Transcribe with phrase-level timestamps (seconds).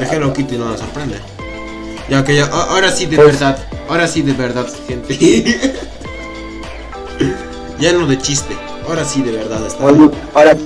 [0.00, 1.16] Hello Kitty no nos sorprende.
[2.08, 5.14] Ya que ya, ahora sí de Pues- verdad, ahora sí de verdad, gente.
[7.78, 8.54] ya no de chiste,
[8.88, 9.82] ahora sí de verdad está.
[9.84, 10.56] Bueno, ahora.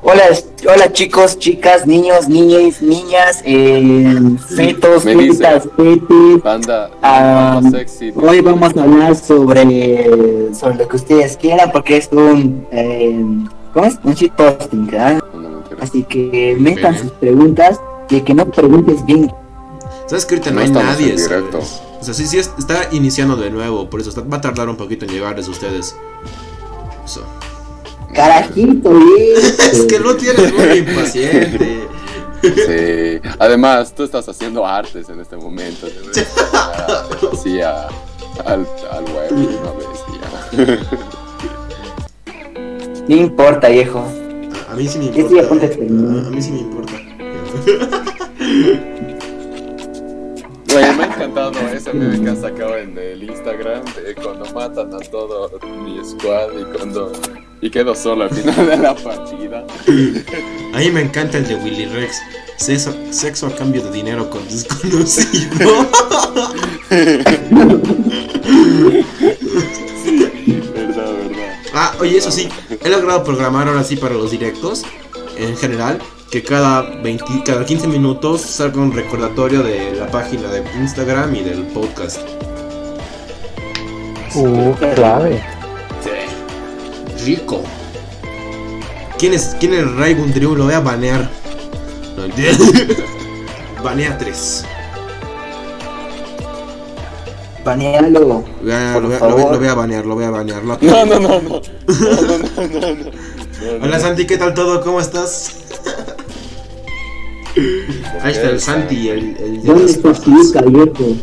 [0.00, 0.22] Hola,
[0.66, 4.16] hola chicos, chicas, niños, niñas, niñas, eh,
[4.48, 6.42] fetos, fetas, fetis.
[6.42, 8.12] Banda, Ah, banda sexy.
[8.14, 13.20] Hoy vamos a hablar sobre, sobre lo que ustedes quieran porque es un, eh,
[13.74, 13.98] ¿cómo es?
[14.04, 15.20] Un ¿verdad?
[15.34, 15.76] No, mentira.
[15.82, 17.80] Así que metan sus preguntas
[18.10, 19.32] y que no preguntes bien.
[20.06, 21.14] ¿Sabes que ahorita no, No hay nadie?
[21.14, 24.68] O sea, sí, sí, es- está iniciando de nuevo, por eso está- va a tardar
[24.68, 25.96] un poquito en llegarles a ustedes.
[27.04, 27.22] Eso.
[28.14, 29.36] Carajito, bien.
[29.72, 31.86] Es que no tienes muy impaciente.
[32.42, 33.28] Sí.
[33.38, 35.88] Además, tú estás haciendo artes en este momento.
[37.32, 37.88] Así a-
[38.46, 39.88] al, al web una vez
[40.56, 40.78] ya.
[43.08, 43.98] No importa, viejo.
[44.68, 45.68] A, a mí sí me Sí, importa.
[45.68, 46.92] sí, a, a mí sí me importa.
[50.68, 54.98] Me ha encantado ese meme que han sacado en el Instagram de cuando matan a
[54.98, 55.50] todo
[55.82, 57.12] mi squad y cuando
[57.60, 59.66] y quedo solo al final de la partida.
[60.74, 62.20] A mí me encanta el de Willy Rex.
[62.56, 65.48] Sexo, sexo a cambio de dinero con desconocido.
[70.74, 71.56] Verdad, verdad.
[71.74, 72.48] ah, oye, eso sí.
[72.82, 74.84] He logrado programar ahora sí para los directos.
[75.36, 76.00] En general.
[76.30, 81.40] Que cada, 20, cada 15 minutos salga un recordatorio de la página de Instagram y
[81.42, 82.18] del podcast.
[84.34, 85.42] Uh, clave.
[87.24, 87.62] Rico.
[89.18, 90.54] ¿Quién es, quién es Raigun Drew?
[90.54, 91.30] Lo voy a banear.
[92.16, 92.24] No,
[93.82, 94.64] Banea 3.
[97.64, 98.20] Banealo.
[98.20, 99.52] Lo voy a- Por lo voy a- favor.
[99.52, 100.62] lo voy a banear, lo voy a banear.
[100.62, 101.40] lo- No, no, no, no.
[101.40, 101.60] No,
[102.20, 103.00] no, no, no, no.
[103.60, 103.98] No, no, Hola.
[103.98, 104.80] Santi, ¿qué tal todo?
[104.82, 105.56] ¿Cómo estás?
[108.22, 110.12] Ahí está el Santi, el, el de ¿Dónde las está.
[110.12, 111.16] Piuca, viejo?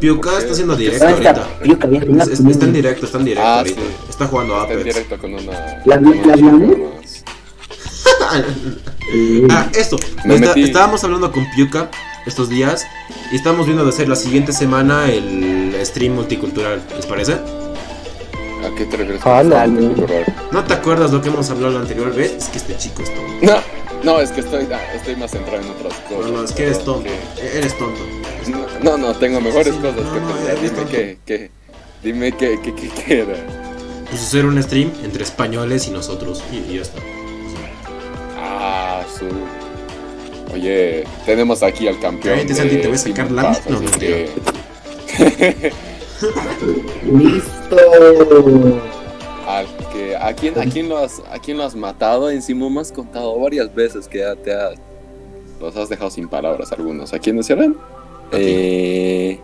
[0.00, 1.46] Piuca está haciendo directo ¿Dónde ahorita.
[1.46, 2.06] está Piuca, viejo?
[2.22, 3.80] Es- es- está en directo, está en directo Ah, ahorita.
[3.80, 3.86] sí.
[4.10, 4.94] Está jugando Está en Apex.
[4.94, 5.52] directo con una.
[5.84, 6.78] ¿La- con una la chica hablamos?
[6.78, 7.24] más.
[9.12, 9.96] Eh, Ah, esto.
[10.24, 10.62] Me Está- metí.
[10.64, 11.90] estábamos hablando con Piuca
[12.26, 12.86] estos días
[13.32, 16.82] y estamos viendo de hacer la siguiente semana el stream multicultural.
[16.96, 17.32] ¿Les parece?
[17.34, 19.24] ¿A qué te refieres?
[19.24, 20.24] Multicultural?
[20.52, 22.32] ¿No te acuerdas lo que hemos hablado la anterior vez?
[22.38, 23.32] Es que este chico es tonto.
[23.42, 26.30] No, no, es que estoy, ah, estoy más centrado en otras cosas.
[26.30, 27.08] No, no, es que eres tonto.
[27.08, 28.00] E- Eres tonto.
[28.82, 30.60] No, no, tengo mejores Sí, cosas no, que no, pensar.
[30.60, 31.50] Dime qué, qué.
[32.02, 33.34] Dime qué, qué, qué, qué era.
[34.10, 36.42] Pues hacer un stream entre españoles y nosotros.
[36.52, 36.98] Y, y ya está.
[38.38, 39.26] Ah, su.
[40.54, 42.34] Oye, tenemos aquí al campeón.
[42.36, 44.16] Cállate, de Santi, te voy a sacar la- Pass, no, mentira.
[44.16, 45.72] que-
[47.12, 47.76] Listo.
[49.46, 52.28] al que, ¿a, quién, a, quién lo has, ¿A quién lo has matado?
[52.30, 54.74] Encima me has contado varias veces que ya te has.
[55.60, 57.12] Los has dejado sin palabras algunos.
[57.12, 57.16] ¿A?
[57.16, 57.30] A ti.
[58.32, 59.40] Eh.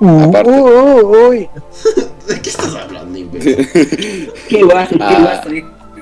[0.00, 0.50] Uh, Aparte.
[0.50, 1.48] uh, uh, uy.
[2.28, 3.68] ¿De qué estás hablando, imbécil?
[3.72, 4.32] ¿Qué?
[4.48, 4.74] ¿Qué Ah.
[4.74, 5.42] va?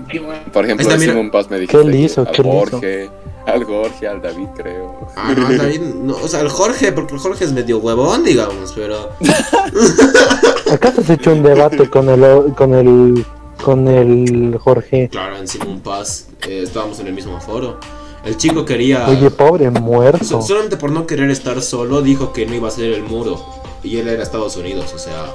[0.08, 0.34] ¿Qué va?
[0.52, 0.98] Por ejemplo.
[0.98, 2.24] Simon Paz me dijiste ¿Qué hizo?
[2.24, 2.70] que ¿Qué al hizo?
[2.70, 3.10] Jorge,
[3.46, 5.06] al Jorge, al David, creo.
[5.16, 8.72] Ah, no, David, no, o sea, el Jorge, porque el Jorge es medio huevón, digamos,
[8.74, 9.10] pero.
[10.72, 13.24] ¿Acaso has hecho un debate con el con el
[13.60, 15.08] con el Jorge?
[15.10, 17.78] Claro, en Simon Paz eh, estábamos en el mismo foro.
[18.24, 19.08] El chico quería.
[19.08, 20.24] Oye, pobre muerto.
[20.24, 23.42] so- solamente por no querer estar solo, dijo que no iba a hacer el muro.
[23.82, 25.34] Y él era Estados Unidos, o sea.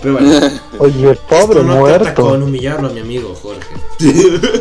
[0.00, 0.30] Pero bueno,
[0.78, 2.44] Oye, pobre esto no trata con muerto.
[2.46, 3.74] humillarlo a mi amigo Jorge.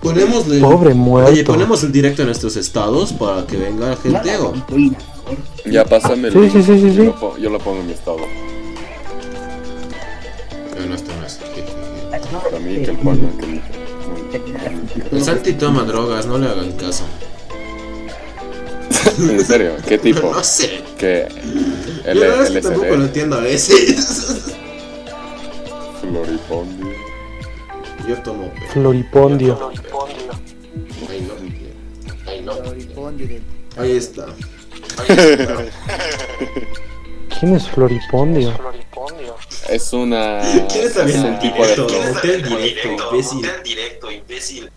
[0.00, 1.52] ponemos el, Pobre Oye, muerto.
[1.52, 4.36] ponemos el directo en nuestros estados para que venga la gente.
[4.38, 4.52] o-
[5.70, 6.52] Ya pásame el Sí, link.
[6.52, 7.06] sí, sí, sí, Yo sí.
[7.06, 8.18] lo po- Yo lo pongo en mi estado.
[10.78, 10.94] No, no
[11.26, 11.40] es.
[12.50, 13.62] Para mí, que el Juan, el-
[15.12, 17.04] El Santi toma drogas, no le hagan caso.
[19.18, 20.32] En serio, ¿qué tipo?
[20.32, 20.82] No sé.
[20.98, 21.28] Que
[22.04, 24.52] Yo el, la verdad es que LSD, tampoco lo entiendo a veces.
[26.00, 26.86] Floripondio.
[28.08, 28.50] Yo tomo.
[28.54, 29.70] pero- Floripondio.
[31.08, 31.34] Ay, no.
[32.30, 33.82] Ay, no.
[33.82, 34.26] Ahí está.
[37.38, 38.52] ¿Quién es Floripondio?
[39.74, 40.40] Es una.
[40.70, 41.68] ¿Quién está es viendo un el tipo de.
[41.68, 41.88] directo?
[41.92, 44.70] Monté el directo, imbécil.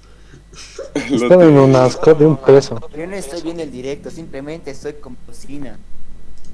[0.95, 2.79] Están en un asco de un peso.
[2.97, 5.77] Yo no estoy viendo el directo, simplemente estoy con cocina.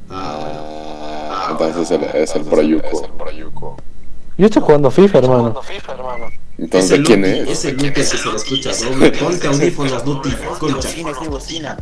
[0.10, 3.78] Ah, Ah, entonces el- es el Proyuco.
[4.38, 5.62] Yo estoy jugando FIFA, hermano.
[6.58, 7.50] Entonces, ese ¿quién Luti, es?
[7.50, 9.12] Ese Luti que se le escucha doble.
[9.12, 10.30] Ponte audífonos, Luti.
[10.60, 10.90] Concha.
[11.30, 11.78] Cocina,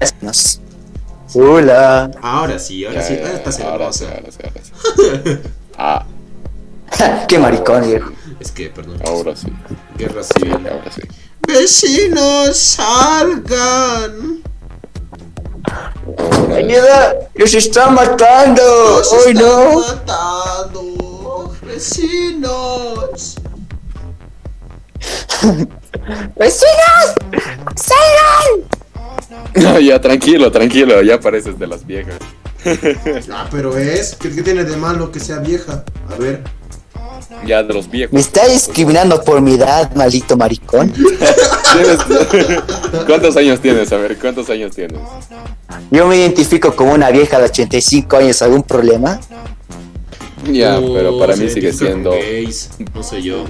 [0.00, 0.14] es
[1.34, 2.10] Hola.
[2.22, 3.14] Ahora sí, ahora Ya, sí.
[3.16, 4.18] ya, Ahora estás ahora sí, hermosa.
[4.18, 4.72] ahora sí, ahora sí.
[5.78, 6.06] Ah,
[7.28, 8.10] Qué maricón, viejo.
[8.40, 9.00] Es que, perdón.
[9.06, 9.46] ahora sí.
[9.96, 10.52] Guerra civil.
[10.70, 11.00] Ahora sí.
[11.46, 14.42] Vecinos, salgan.
[16.54, 17.14] ¡Ayuda!
[17.34, 18.62] ¡Los están matando!
[18.98, 19.80] Nos ¡Ay, están no!
[19.80, 21.56] matando.
[21.62, 23.36] Vecinos.
[26.36, 27.14] ¡Vecinos!
[27.76, 28.79] ¡Salgan!
[29.54, 32.16] No, ya, tranquilo, tranquilo, ya pareces de las viejas.
[33.32, 34.14] Ah, pero es.
[34.16, 35.82] ¿Qué, qué tiene de malo que sea vieja?
[36.10, 36.42] A ver.
[37.46, 38.12] Ya de los viejos.
[38.12, 40.92] ¿Me está discriminando por mi edad, maldito maricón?
[41.72, 42.04] ¿Tienes-
[43.06, 43.90] ¿Cuántos años tienes?
[43.92, 44.98] A ver, ¿cuántos años tienes?
[45.90, 49.18] Yo me identifico como una vieja de 85 años, ¿algún problema?
[50.50, 52.10] Ya, pero para mí sigue siendo.
[52.10, 53.44] gays, No sé yo.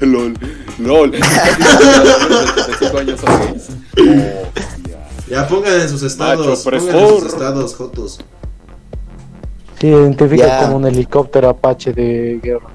[0.00, 0.36] LOL.
[0.78, 1.12] LOL.
[1.12, 3.68] ¿Los 75 años son gays?
[5.30, 5.46] Ya.
[5.46, 6.46] Pongan en sus estados.
[6.64, 8.18] Macho Pongan en sus estados, Jotos.
[9.80, 10.62] Se identifica Ya.
[10.64, 12.68] como un helicóptero Apache de guerra.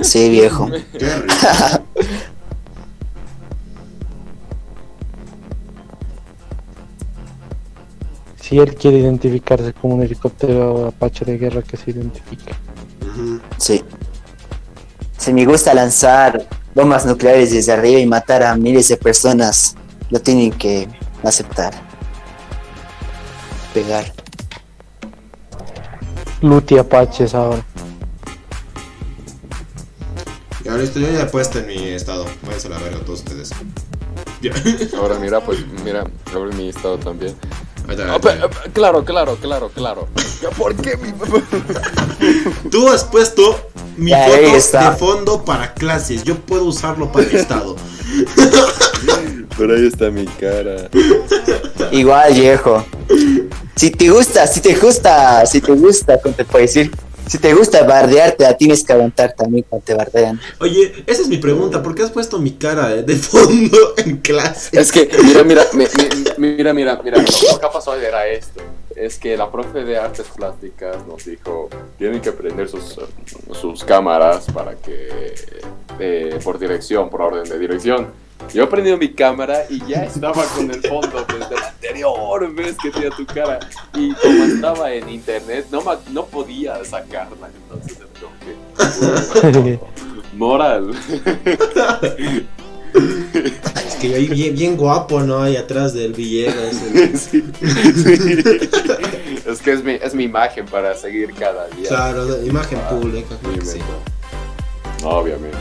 [0.00, 0.68] Sí, viejo.
[0.98, 1.34] Qué rico.
[8.40, 12.52] Si él quiere identificarse como un helicóptero Apache de guerra, que se identifique.
[13.02, 13.40] Ujú.
[13.58, 13.82] Sí.
[15.18, 19.74] Si me gusta lanzar bombas nucleares desde arriba y matar a miles de personas,
[20.10, 20.86] lo tienen que
[21.24, 21.74] aceptar.
[23.74, 24.12] Pegar.
[26.42, 27.64] Luti Apaches ahora.
[30.64, 32.26] Ya listo, yo ya puesto en mi estado.
[32.42, 33.50] Váyanse a la verga todos ustedes.
[34.42, 34.52] Ya.
[34.98, 36.04] Ahora mira, pues mira,
[36.34, 37.34] abre mi estado también.
[37.88, 40.08] Ah, pe- claro, claro, claro, claro.
[40.58, 41.12] ¿Por qué mi
[42.70, 44.90] Tú has puesto mi foto está.
[44.90, 46.24] de fondo para clases.
[46.24, 47.76] Yo puedo usarlo para mi estado.
[49.58, 50.88] Pero ahí está mi cara.
[51.92, 52.84] Igual, viejo.
[53.74, 56.90] Si te gusta, si te gusta, si te gusta, ¿cómo te puedo decir?
[57.26, 60.40] Si te gusta bardearte, la tienes que aguantar también cuando te bardean.
[60.60, 61.82] Oye, esa es mi pregunta.
[61.82, 64.78] ¿Por qué has puesto mi cara eh, de fondo en clase?
[64.78, 65.84] Es que, mira, mira, mi-
[66.38, 67.24] mi- mira, mira, mira, lo
[67.58, 68.60] que pasó era esto.
[68.94, 71.68] Es que la profe de artes plásticas nos dijo,
[71.98, 72.96] tienen que prender sus,
[73.60, 75.34] sus cámaras para que,
[75.98, 78.06] eh, por dirección, por orden de dirección.
[78.54, 82.90] Yo prendí mi cámara y ya estaba con el fondo desde la anterior vez que
[82.90, 83.58] tenía tu cara.
[83.94, 87.48] Y como estaba en internet, no, ma- no podía sacarla.
[87.70, 87.98] Entonces,
[89.52, 89.78] que,
[90.36, 90.90] moral.
[92.94, 95.42] Es que yo ahí bien, bien guapo, ¿no?
[95.42, 96.76] Ahí atrás del Villegas.
[96.94, 98.42] el- Sí, sí.
[99.46, 101.88] Es que es mi, es mi imagen para seguir cada día.
[101.88, 103.36] Claro, imagen pública.
[103.40, 103.78] claro que sí.
[105.04, 105.58] Obviamente.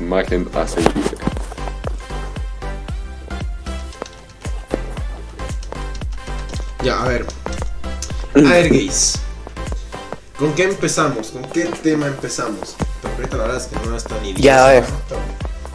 [0.00, 0.90] Imagen a seguir.
[6.86, 7.26] Ya, a ver.
[8.36, 9.18] A ver, gays.
[10.38, 11.32] ¿Con qué empezamos?
[11.32, 12.76] ¿Con qué tema empezamos?
[13.02, 14.84] Porque ahorita la verdad es que no está ni Ya, a ver.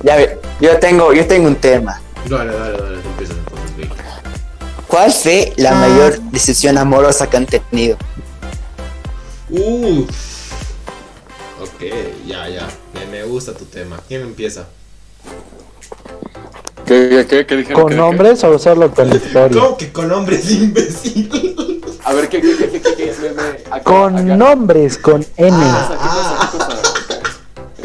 [0.03, 1.99] Ya ve, yo tengo, yo tengo un tema.
[2.29, 3.89] Dale, dale, dale, tú empiezas entonces, gay.
[4.87, 7.97] ¿Cuál fue la mayor decepción amorosa que han tenido?
[9.49, 10.03] Uh.
[11.61, 11.81] Ok,
[12.25, 12.69] ya, ya.
[12.93, 13.99] Me, me gusta tu tema.
[14.07, 14.65] ¿Quién empieza?
[16.91, 17.81] ¿Qué, qué, qué, qué dijeron?
[17.83, 19.61] ¿Con ¿Qué- nombres o solo con historia?
[19.61, 21.81] ¿Cómo que con hombres imbécil?
[22.03, 23.13] A ver, ¿qué, qué, qué, qué, qué, qué?
[23.21, 24.35] Me- me- acá- Con acá.
[24.35, 25.55] nombres, con N.
[25.57, 26.51] Ah,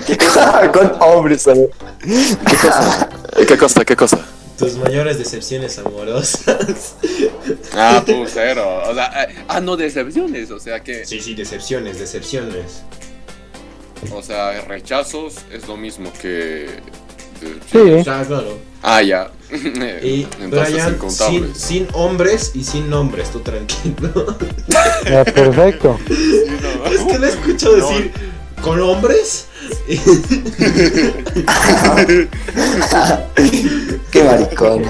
[0.06, 0.72] ¿Qué cosa?
[0.72, 1.44] Con hombres.
[1.44, 3.08] ¿Qué cosa?
[3.46, 3.84] ¿Qué cosa?
[3.84, 4.18] ¿Qué cosa?
[4.58, 6.96] Tus mayores decepciones amorosas.
[7.76, 8.82] Ah, tú, cero.
[8.90, 10.50] O sea, eh, ah, no, decepciones.
[10.50, 11.04] O sea, que.
[11.06, 12.82] Sí, sí, decepciones, decepciones.
[14.12, 16.66] O sea, rechazos es lo mismo que.
[17.70, 18.02] Sí.
[18.04, 18.58] Ya, claro.
[18.82, 19.30] Ah, ya.
[20.02, 24.36] Y Entonces, Brian, sin, hombres y sin nombres, tú tranquilo.
[25.04, 25.98] Eh, perfecto.
[26.90, 28.12] Es que le he escuchado decir
[28.62, 29.46] con hombres.
[34.10, 34.82] Qué maricón.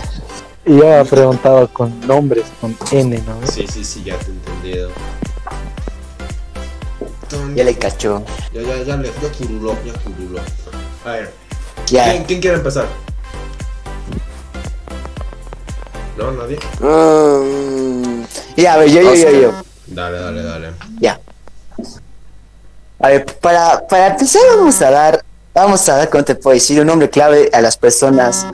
[0.66, 3.46] Y yo he preguntado con nombres, con N, ¿no?
[3.46, 4.90] Sí, sí, sí, ya te he entendido.
[7.54, 8.22] Ya le cachó.
[8.52, 10.40] Ya, ya, ya, le- ya curuló, ya curuló.
[11.04, 11.32] A ver,
[11.88, 12.04] Ya.
[12.10, 12.86] ¿quién, quién quiere empezar?
[16.16, 16.32] ¿No?
[16.32, 16.58] ¿Nadie?
[18.56, 19.52] Ya, a ver, yo, yo, yo, yo.
[19.88, 20.68] Dale, dale, dale.
[21.00, 21.20] Ya.
[22.98, 26.80] A ver, para, para empezar vamos a dar, vamos a dar, ¿cómo te puedo decir?
[26.80, 28.46] Un nombre clave a las personas,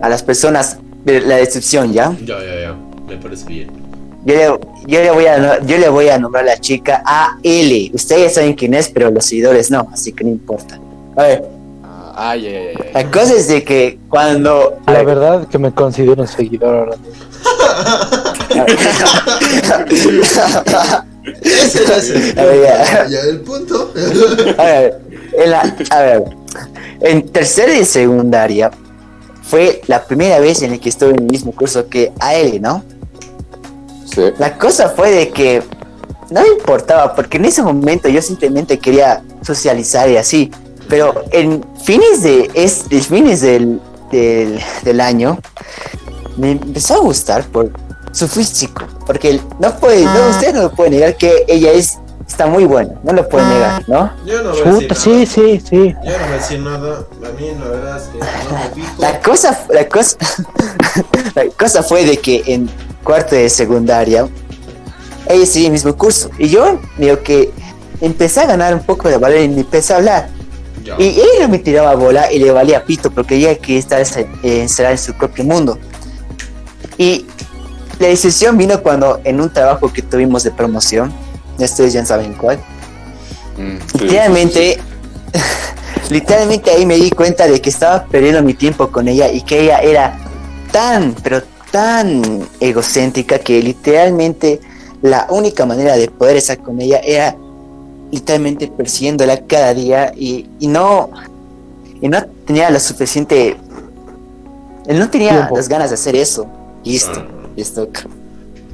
[0.00, 2.16] a las personas de la decepción, ¿ya?
[2.24, 2.76] Ya, ya, ya.
[3.08, 3.70] Me parece bien.
[4.24, 4.44] Yo le,
[4.86, 7.90] yo le voy a, yo le voy a nombrar a la chica AL.
[7.92, 10.78] Ustedes saben quién es, pero los seguidores no, así que no importa.
[11.16, 11.44] A ver,
[12.18, 12.90] Ya, ya.
[12.94, 14.78] la cosa es de que cuando...
[14.86, 16.96] La ver, verdad que me considero un seguidor ahora.
[21.42, 23.06] Ese es el A ver, ya.
[23.08, 23.92] Ya, el punto.
[24.58, 25.00] A ver,
[25.32, 26.24] en la- a ver,
[27.00, 28.70] en tercera y secundaria,
[29.42, 32.60] fue la primera vez en la que estuve en el mismo curso que a él,
[32.60, 32.82] ¿no?
[34.12, 34.22] Sí.
[34.38, 35.62] La cosa fue de que
[36.30, 40.50] no me importaba, porque en ese momento yo simplemente quería socializar y así.
[40.88, 43.80] Pero en fines de, es, fines del,
[44.10, 45.38] del, del año,
[46.36, 47.70] me empezó a gustar por
[48.12, 48.84] su físico.
[49.06, 52.94] Porque no puede, no, usted no lo puede negar que ella es, está muy buena,
[53.02, 54.12] no lo puede negar, ¿no?
[54.26, 55.00] Yo no voy a decir nada.
[55.00, 55.94] sí, sí, sí.
[56.04, 56.98] Yo no voy a decir nada.
[56.98, 59.02] A mí, la verdad es que no me fijo.
[59.02, 60.16] La cosa, la cosa,
[61.34, 62.70] la cosa fue de que en
[63.02, 64.28] cuarto de secundaria,
[65.28, 66.30] ella seguía el mismo curso.
[66.38, 67.52] Y yo, digo que
[68.00, 70.37] empecé a ganar un poco de valor y me empecé a hablar.
[70.98, 74.92] Y ella me tiraba bola y le valía pito porque ella quería estar eh, encerrada
[74.92, 75.78] en su propio mundo.
[76.96, 77.26] Y
[77.98, 81.12] la decisión vino cuando en un trabajo que tuvimos de promoción,
[81.58, 82.58] ustedes ya saben cuál,
[83.58, 84.78] Mm, sí, literalmente,
[86.10, 89.60] literalmente ahí me di cuenta de que estaba perdiendo mi tiempo con ella y que
[89.62, 90.16] ella era
[90.70, 91.42] tan, pero
[91.72, 94.60] tan egocéntrica que literalmente
[95.02, 97.36] la única manera de poder estar con ella era
[98.10, 101.10] literalmente persiguiéndola cada día y, y no
[102.00, 103.56] y no tenía lo suficiente
[104.86, 105.56] él no tenía Tiempo.
[105.56, 106.46] las ganas de hacer eso
[106.84, 107.26] listo Ah.
[107.56, 107.88] listo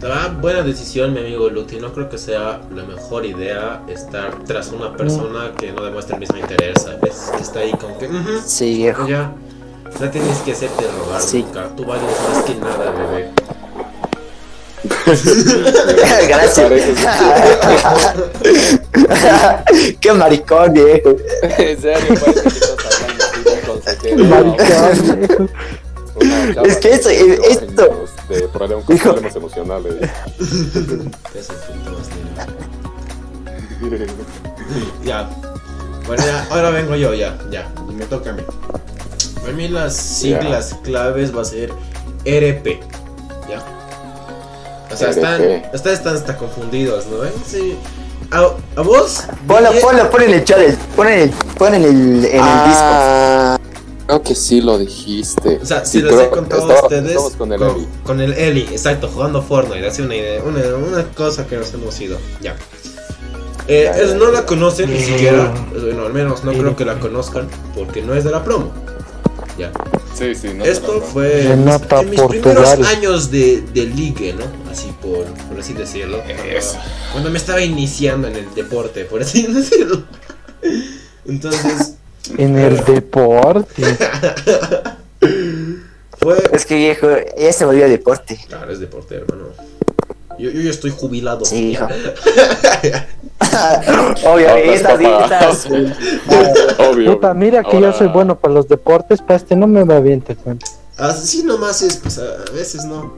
[0.06, 1.76] Ah, buena decisión, mi amigo Luti.
[1.76, 6.20] No creo que sea la mejor idea estar tras una persona que no demuestra el
[6.20, 7.30] mismo interés, ¿sabes?
[7.34, 8.08] Que está ahí con que.
[8.08, 9.32] "Ujú, sí viejo ya.
[9.98, 11.42] No tienes que hacerte rogar Sí.
[11.42, 11.68] nunca.
[11.74, 13.30] Tú vales más que nada, bebé.
[16.28, 16.70] gracias
[20.00, 21.16] qué maricón viejo
[21.58, 24.24] En serio, parece que estás hablando así de un consejero.
[24.24, 25.48] Maricón, viejo.
[26.64, 29.94] Es que eso- de ocho esto- De problemas, con problemas emocionales.
[35.04, 35.28] Ya.
[36.06, 37.68] Bueno, ya, ahora vengo yo, ya, ya.
[37.92, 38.42] Me toca a mí.
[39.40, 41.70] Para mí las siglas claves va a ser
[42.24, 42.80] RP.
[43.48, 43.62] ¿Ya?
[44.94, 45.42] O sea, están,
[45.74, 47.24] ustedes están hasta confundidos, ¿no?
[47.24, 47.32] ¿Eh?
[47.46, 47.76] Sí.
[48.30, 48.38] ¿A,
[48.76, 49.22] a vos?
[49.46, 50.58] ponlo ponlo pon en el chat
[50.96, 53.58] pon en el pon en el en el disco Ah,
[54.06, 55.60] creo que sí lo dijiste.
[55.62, 57.86] O sea, si Sí, les he contado a ustedes con el Eli.
[58.02, 61.98] con el Eli, exacto, jugando Fortnite, hace una idea, una, una cosa que nos hemos
[62.00, 62.18] ido.
[62.40, 62.56] Ya.
[63.68, 65.02] Eh, Ya, no la conocen ni Mm.
[65.04, 66.60] siquiera, bueno, al menos no Eli.
[66.60, 68.72] creo que la conozcan, porque no es de la promo.
[69.58, 69.73] Ya.
[70.14, 74.44] Sí, sí, no Esto fue en mis, en primeros años de, de ligue, ¿no?
[74.70, 76.23] Así por, por así decirlo.
[77.12, 80.04] Cuando me estaba iniciando en el deporte, por así decirlo.
[81.26, 81.94] Entonces,
[82.37, 83.82] En el deporte.
[86.18, 87.08] fue es que viejo
[87.38, 89.49] ya se volvió deporte Claro, es deporte, hermano.
[90.38, 91.44] Yo, yo ya estoy jubilado.
[91.44, 91.87] sí hijo
[94.26, 94.58] obvio papá.
[94.58, 95.66] estas
[96.78, 97.14] Obvio.
[97.14, 100.00] Puta, mira que Ahora- yo soy bueno para los deportes, para este no me va
[100.00, 100.66] bien, te cuento.
[100.96, 103.14] Así nomás es, pues a veces no.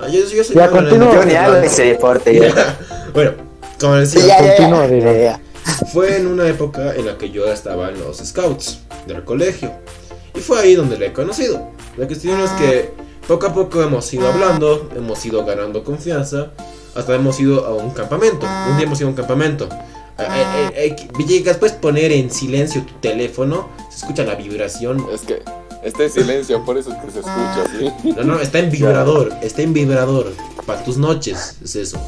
[0.00, 1.14] Ah, yo, yo soy Ya, continúa.
[1.14, 2.78] yo ni hago ese deporte ya.
[3.14, 3.32] Bueno,
[3.78, 5.40] como les decía, ya, ya, ya,
[5.92, 9.70] fue en una época en la que yo estaba en los scouts del colegio.
[10.34, 11.68] Y fue ahí donde le he conocido.
[11.96, 12.90] La cuestión es que
[13.28, 16.48] poco a poco hemos ido hablando, hemos ido ganando confianza,
[16.94, 18.46] hasta hemos ido a un campamento.
[18.70, 19.68] Un día hemos ido a un campamento.
[20.18, 25.04] Eh, eh, eh, eh, Villegas, puedes poner en silencio tu teléfono, se escucha la vibración.
[25.12, 25.42] Es que
[25.82, 28.12] está en silencio, por eso es que se escucha así.
[28.16, 30.32] No, no, está en vibrador, está en vibrador.
[30.66, 31.98] Para tus noches, es eso.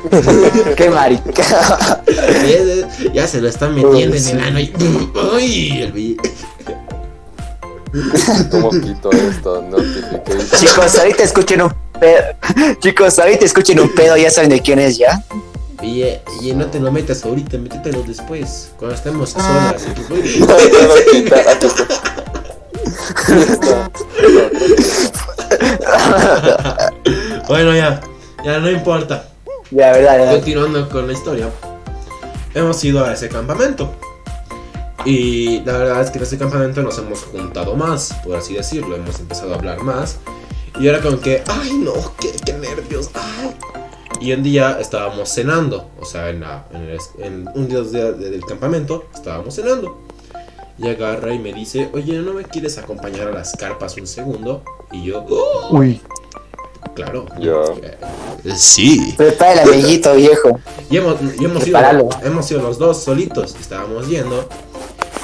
[0.76, 4.72] qué marica Ya, ya se lo están metiendo en el ano y.
[5.34, 5.82] ¡Ay!
[5.82, 6.16] El vi-
[8.50, 9.62] ¿Cómo quito esto?
[9.62, 10.60] Notification.
[10.60, 12.22] chicos ahorita escuchen un pedo
[12.80, 15.22] chicos ahorita escuchen un pedo ya saben de quién es ya
[15.82, 18.70] Y, eh, y no te lo metas ahorita, métetelo después.
[18.76, 19.86] Cuando estemos a solas.
[23.40, 23.90] Está.
[27.48, 28.00] bueno, ya.
[28.44, 29.28] Ya no importa.
[29.70, 30.32] ya verdad.
[30.32, 31.48] Continuando con la historia.
[32.54, 33.94] Hemos ido a ese campamento.
[35.04, 38.96] Y la verdad es que en ese campamento nos hemos juntado más, por así decirlo.
[38.96, 40.18] Hemos empezado a hablar más.
[40.80, 43.54] Y era como que, ay no, qué, qué nervios, ay.
[44.20, 48.12] Y un día estábamos cenando, o sea, en, la, en, el- en un día de-
[48.14, 49.98] de- del campamento estábamos cenando.
[50.78, 54.62] Y agarra y me dice, oye, ¿no me quieres acompañar a las carpas un segundo?
[54.92, 56.00] Y yo, "Oh, Uy,
[56.94, 57.26] claro.
[57.38, 57.52] Ya.
[57.82, 59.14] Eh, sí.
[59.16, 60.58] prepara el amiguito viejo
[60.90, 61.78] Y hemos, y hemos, ido,
[62.24, 64.48] hemos ido los dos solitos, estábamos yendo.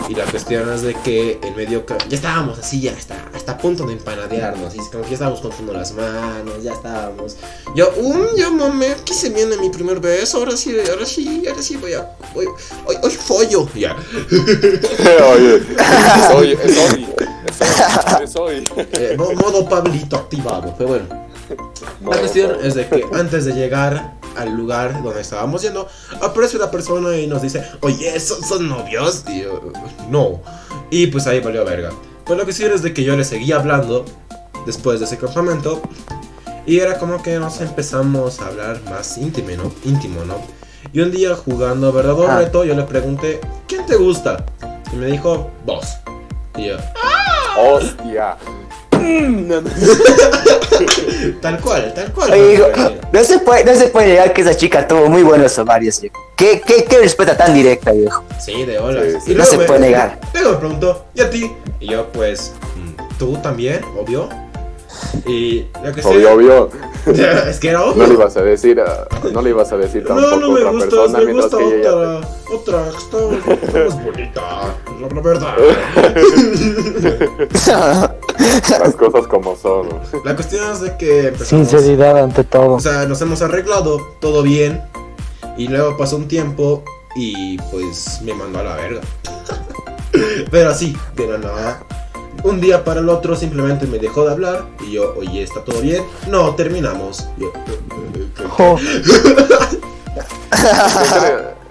[0.08, 3.58] Y la cuestión es de que en medio ya estábamos así, ya hasta, hasta a
[3.58, 4.74] punto de empanadearnos.
[4.74, 7.36] Y como que ya estábamos contando las manos, ya estábamos.
[7.74, 10.38] Yo, um, yo mamé, aquí se viene mi primer beso.
[10.38, 12.08] Ahora sí, ahora sí, ahora sí voy a.
[12.34, 12.46] Voy,
[12.86, 13.68] hoy, hoy follo.
[13.74, 13.96] Ya.
[15.32, 17.06] Oye, es hoy, es hoy,
[18.22, 18.64] es hoy.
[18.92, 20.74] Eh, mo- modo Pablito activado.
[20.78, 21.26] Pero bueno.
[22.10, 25.88] La cuestión es de que antes de llegar al lugar donde estábamos yendo,
[26.22, 29.24] aparece una persona y nos dice, oye, ¿son, son novios?
[29.28, 29.60] Y yo,
[30.10, 30.40] no.
[30.90, 31.90] Y pues ahí valió verga.
[32.24, 34.04] Pues la cuestión es de que yo le seguía hablando
[34.66, 35.80] después de ese campamento.
[36.66, 39.72] Y era como que nos empezamos a hablar más íntimo, ¿no?
[39.84, 40.34] Íntimo, ¿no?
[40.92, 42.38] Y un día jugando verdad o Ah.
[42.38, 44.44] reto, yo le pregunté, ¿quién te gusta?
[44.92, 45.96] Y me dijo, vos.
[46.56, 46.76] Y yo,
[47.58, 48.36] Hostia.
[51.40, 52.32] tal cual, tal cual.
[52.32, 53.08] Oye, hijo, Margarita".
[53.12, 56.16] no se puede, no se puede negar que esa chica tuvo muy buenos ovarios, viejo.
[56.36, 58.22] ¿Qué, qué, qué respuesta tan directa, viejo?
[58.40, 59.02] Sí, de hola.
[59.02, 59.34] Sí, sí.
[59.34, 60.18] No se puede negar.
[60.34, 61.52] Luego me preguntó, ¿y a ti?
[61.80, 64.28] Y yo, pues, mm, tú también, obvio.
[65.26, 66.70] Y la que Obvio, obvio.
[67.48, 68.06] es que era No obvio.
[68.06, 68.82] le ibas a decir,
[69.32, 71.94] no le ibas a decir tampoco No, no me otra gusta, persona me gusta ella
[72.52, 73.18] otra, otra, que está,
[73.66, 74.40] está más bonita,
[75.00, 75.54] la verdad.
[78.38, 79.88] las cosas como son.
[80.24, 82.74] La cuestión es de que empezamos, Sinceridad ante todo.
[82.74, 84.82] o sea, nos hemos arreglado, todo bien,
[85.56, 86.82] y luego pasó un tiempo
[87.14, 89.00] y pues me mandó a la verga.
[90.50, 91.82] Pero así, de la nada.
[92.42, 95.80] Un día para el otro simplemente me dejó de hablar y yo, oye, ¿está todo
[95.80, 96.04] bien?
[96.28, 97.26] No, terminamos.
[97.38, 97.50] Yo,
[98.50, 98.76] Jo,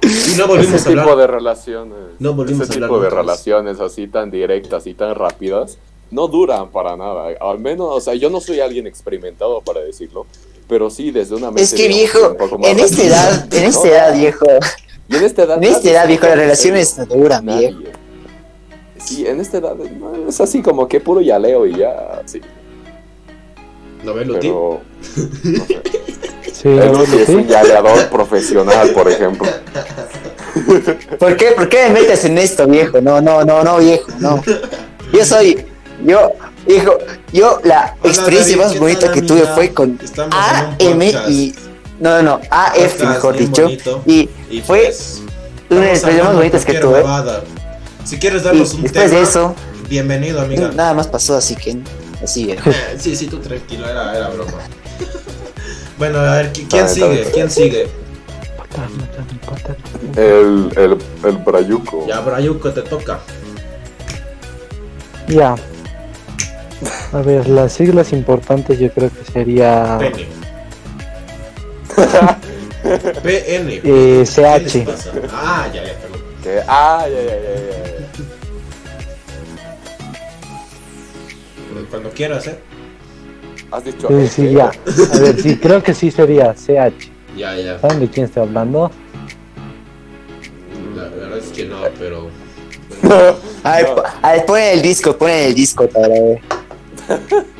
[0.02, 1.06] y no volvimos ese a hablar.
[1.06, 4.94] tipo de relaciones, No volvimos ese a hablar tipo de relaciones así tan directas y
[4.94, 5.78] tan rápidas
[6.12, 7.30] no duran para nada.
[7.40, 10.26] Al menos, o sea, yo no soy alguien experimentado para decirlo,
[10.68, 13.64] pero sí desde una mente Es que viejo, un poco más en esta edad, en
[13.64, 13.70] ¿no?
[13.70, 14.46] esta edad, viejo,
[15.08, 17.80] Y en esta edad, en esta edad, viejo, las relaciones no duran, viejo.
[18.98, 22.42] Sí, en esta edad no, es así como que puro yaleo y ya, sí.
[24.04, 24.48] ¿No ves, Luti?
[24.48, 24.82] Pero
[26.54, 29.48] sí, no sí, es un yaleador profesional, por ejemplo.
[31.20, 33.02] ¿Por qué, ¿Por qué me metes en esto, viejo?
[33.02, 34.42] No, no, no, no, viejo, no.
[35.12, 35.66] Yo soy,
[36.06, 36.34] yo,
[36.68, 36.98] viejo,
[37.34, 41.02] yo la Hola, experiencia David, más ¿qué bonita tal, que tuve fue con Estamos AM
[41.30, 41.54] y...
[42.00, 43.64] No, no, no, AF, Podcast mejor dicho.
[43.64, 44.04] bonito.
[44.06, 45.22] Y Y fue pues,
[45.70, 47.04] una de las experiencias más bonitas que tuve.
[48.04, 49.56] Si quieres Y darnos un después tema, de eso,
[49.90, 50.72] bienvenido, amiga.
[50.76, 51.78] nada más pasó, así que
[52.24, 52.52] así.
[52.52, 52.60] Eh,
[53.00, 54.52] sí, sí, tú tranquilo, era, era broma.
[55.98, 57.30] bueno, a ver, ¿qui- ¿quién Ah, sigue?
[57.34, 57.88] ¿Quién sigue?
[60.18, 62.06] El, el, el brayuco.
[62.08, 63.20] Ya, Brayuco, te toca.
[65.28, 65.56] Ya.
[67.14, 70.28] A ver, las siglas importantes yo creo que sería Pene.
[73.24, 73.74] PN.
[73.74, 73.88] eh, ¿Qué
[74.20, 74.86] les CH.
[75.32, 76.22] Ah, ya, ya, perdón.
[76.68, 78.06] Ah, ya, ya, ya, ya.
[81.90, 82.60] Cuando quieras, ¿eh?
[83.72, 84.08] Has dicho.
[84.08, 84.72] Sí, sí, ya.
[85.14, 87.10] A ver, sí, creo que sí sería CH.
[87.38, 87.80] Ya, ya.
[87.80, 88.92] ¿Saben de quién estoy hablando?
[90.96, 92.30] La verdad es que no, pero.
[93.64, 96.40] A ver, po- a ver, ponen el disco, ponen el disco para ver.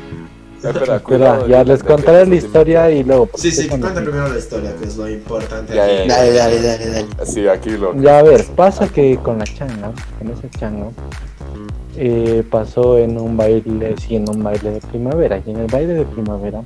[0.56, 3.28] Espera, Espera, cuidado, ya les contaré la historia y luego.
[3.34, 5.74] Sí, sí, cuenta primero la historia, que es lo importante.
[5.74, 6.08] Ya, aquí.
[6.08, 7.26] ya, Dale, dale, dale, dale.
[7.26, 7.94] Sí, aquí lo.
[8.00, 10.88] Ya, a ver, pasa que con la changa, con esa changa,
[11.96, 15.40] eh, pasó en un baile, sí, en un baile de primavera.
[15.44, 16.62] Y en el baile de primavera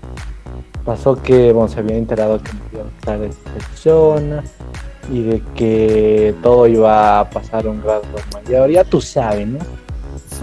[0.85, 4.45] pasó que, bueno, se había enterado que me iba a estar esta persona
[5.13, 8.71] y de que todo iba a pasar un grado mayor.
[8.71, 9.59] Ya tú sabes, ¿no?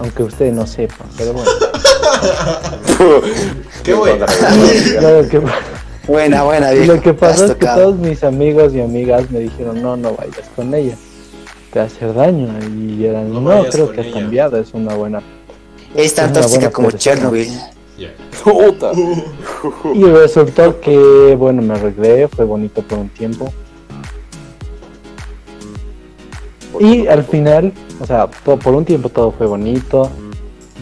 [0.00, 1.50] Aunque ustedes no sepan, pero bueno.
[3.84, 3.92] Qué
[5.30, 5.42] que,
[6.06, 6.94] Buena, buena, y viejo.
[6.94, 10.14] lo que pasó Has es que todos mis amigos y amigas me dijeron, no, no
[10.14, 10.96] bailes con ella,
[11.72, 12.48] te va a hacer daño.
[12.74, 14.12] Y eran, No no, vayas creo que ha ella".
[14.20, 15.22] cambiado, es una buena
[15.94, 17.14] Es tan tóxica buena como persona.
[17.14, 17.48] Chernobyl.
[18.42, 18.92] Puta.
[19.94, 23.52] Y resultó que, bueno, me arreglé, fue bonito por un tiempo.
[26.80, 30.08] Y al final, o sea, todo- por un tiempo todo fue bonito,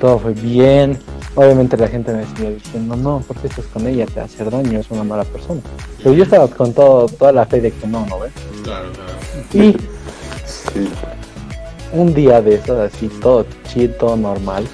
[0.00, 0.98] todo fue bien.
[1.36, 4.06] Obviamente la gente me seguía diciendo, no, ¿por qué estás con ella?
[4.06, 5.60] Te va a hacer daño, es una mala persona.
[5.98, 8.32] Pero yo estaba con todo, toda la fe de que no, ¿no ves?
[8.64, 9.12] Claro, claro.
[9.52, 9.76] Y
[10.46, 10.88] Sí.
[11.92, 14.66] un día de esos, así, todo chido, todo normal.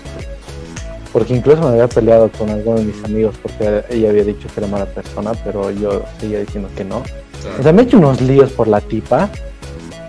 [1.12, 4.60] Porque incluso me había peleado con algunos de mis amigos porque ella había dicho que
[4.60, 7.02] era mala persona, pero yo seguía diciendo que no.
[7.42, 7.56] claro.
[7.60, 9.28] O sea, me he hecho unos líos por la tipa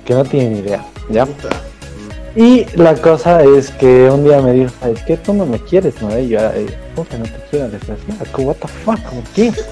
[0.06, 1.26] que no tienen idea, ¿ya?
[1.26, 1.50] Puta.
[2.36, 5.18] Y la cosa es que un día me dijo, ¿sabes qué?
[5.18, 6.18] Tú no me quieres, ¿no?
[6.18, 6.40] Y yo,
[6.96, 7.70] ¿cómo que no te quiero?
[7.70, 9.00] Desgraciada, ¿what the fuck?
[9.04, 9.52] ¿Cómo qué?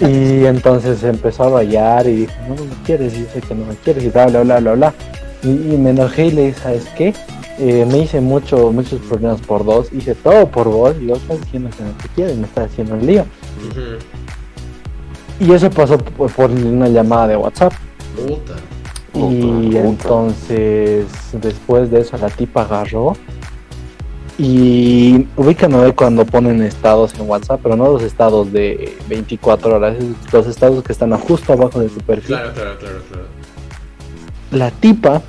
[0.00, 3.74] Y entonces empezó a rayar y dijo, no, me quieres, y sé que no me
[3.74, 4.94] quieres, y bla, bla, bla, bla, bla.
[5.42, 7.14] Y, y me enojé y le dije, ¿sabes qué?
[7.58, 11.40] Eh, me hice mucho, muchos problemas por dos, hice todo por vos y vos estás
[11.40, 13.22] diciendo que no te quieres, me estás haciendo un lío.
[13.70, 15.44] Ujú.
[15.44, 17.72] Y eso pasó por, por una llamada de WhatsApp.
[18.14, 18.54] Puta.
[19.18, 23.14] Y entonces, después de eso, la tipa agarró.
[24.38, 29.76] Y ubican a ver cuando ponen estados en WhatsApp, pero no los estados de 24
[29.76, 32.36] horas, es los estados que están justo abajo de su perfil.
[32.36, 33.24] Claro, claro, claro, claro.
[34.52, 35.22] La tipa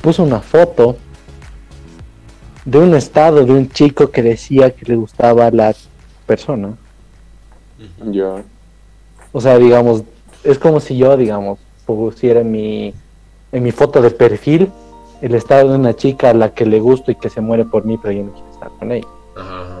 [0.00, 0.96] puso una foto
[2.64, 5.74] de un estado de un chico que decía que le gustaba la
[6.26, 6.74] persona.
[8.10, 8.42] Ya.
[9.32, 10.04] O sea, digamos,
[10.42, 12.94] es como si yo, digamos, pusiera en mi,
[13.52, 14.70] en mi foto de perfil
[15.20, 17.84] el estado de una chica a la que le gusto y que se muere por
[17.84, 19.06] mí, pero yo no quiero estar con ella.
[19.36, 19.80] Ajá.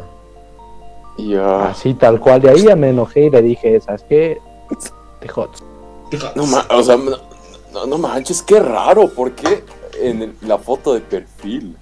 [1.18, 1.66] Ya.
[1.68, 2.40] Así, tal cual.
[2.40, 4.38] De ahí ya me enojé y le dije, ¿sabes qué?
[5.20, 5.62] Te jodas.
[6.34, 9.08] No, ma- o sea, no, no, manches, qué raro.
[9.08, 9.64] ¿Por qué
[10.00, 11.76] en el- la foto de perfil?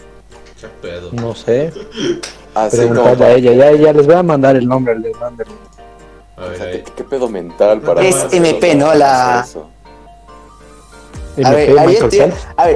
[0.60, 1.10] Qué pedo.
[1.12, 1.72] No sé.
[2.54, 3.52] Así como Preguntarle a ella.
[3.52, 4.98] Ya, ya les voy a mandar el nombre.
[4.98, 5.48] Les mando el-
[6.42, 6.82] A o ver, sea, ahí.
[6.84, 8.94] ¿qué, qué pedo mental para Es MP, hacer ¿no?
[8.94, 9.68] La- eso?
[11.44, 12.02] A ver, a ver,
[12.56, 12.68] a.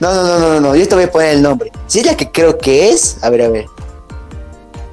[0.00, 1.70] No, no, no, no, no, yo te voy a poner el nombre.
[1.86, 3.66] Si es la que creo que es, a ver, a ver.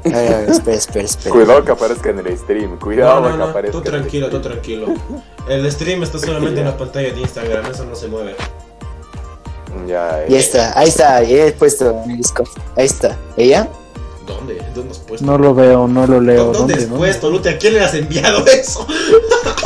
[0.06, 1.32] A ver, a ver, espera, espera, espera.
[1.36, 2.74] Cuidado que aparezca en el stream.
[2.74, 3.72] No, Cuidado no, que no, aparezca.
[3.72, 4.88] tú en el tranquilo, tú tranquilo.
[5.48, 8.36] El stream está solamente en la pantalla de Instagram, eso no se mueve.
[9.88, 10.40] Ya, Ya eh.
[10.40, 12.48] está, ahí está, ahí he puesto en el Discord.
[12.76, 13.18] Ahí está.
[13.36, 13.68] ¿Ella?
[14.30, 14.62] ¿Dónde?
[14.76, 15.26] ¿Dónde has puesto?
[15.26, 16.46] No lo veo, no lo leo.
[16.46, 16.98] ¿Dónde, ¿Dónde, has dónde?
[16.98, 17.50] puesto, Lute?
[17.50, 18.86] ¿A quién le has enviado eso?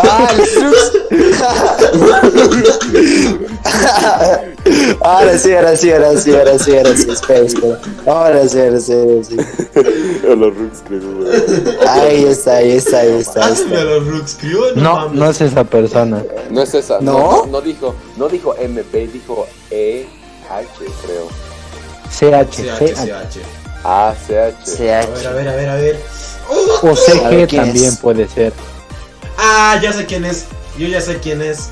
[0.02, 0.42] ¡Ah, el
[5.02, 7.10] ahora sí, ahora sí, ahora sí, ahora sí, ahora sí.
[7.12, 7.80] Espera, espera.
[8.06, 9.36] Ahora sí, ahora sí, ahora sí.
[10.24, 11.02] Los Rooks güey.
[11.88, 13.46] Ahí está, ahí está, ahí está.
[13.48, 15.20] Hazme a los Rooks Crew, no, No, mames.
[15.20, 16.24] no es esa persona.
[16.50, 17.00] No es esa.
[17.02, 17.32] No, ¿No?
[17.32, 20.08] no, no dijo, no dijo MP, dijo EH,
[21.06, 21.28] creo.
[22.10, 23.40] CH, CH, CH.
[23.84, 23.86] CH.
[23.86, 24.56] Ah, CH.
[24.66, 26.02] Se A ver, a ver, a ver, a ver.
[26.82, 27.98] O CG ver, ¿quién también es?
[27.98, 28.54] puede ser.
[29.38, 30.46] Ah, ya sé quién es.
[30.78, 31.70] Yo ya sé quién es.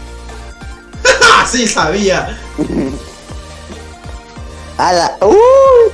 [1.24, 2.38] ¡Ah, sí sabía!
[4.78, 5.18] ¡Hala!
[5.22, 5.90] ¡Uh!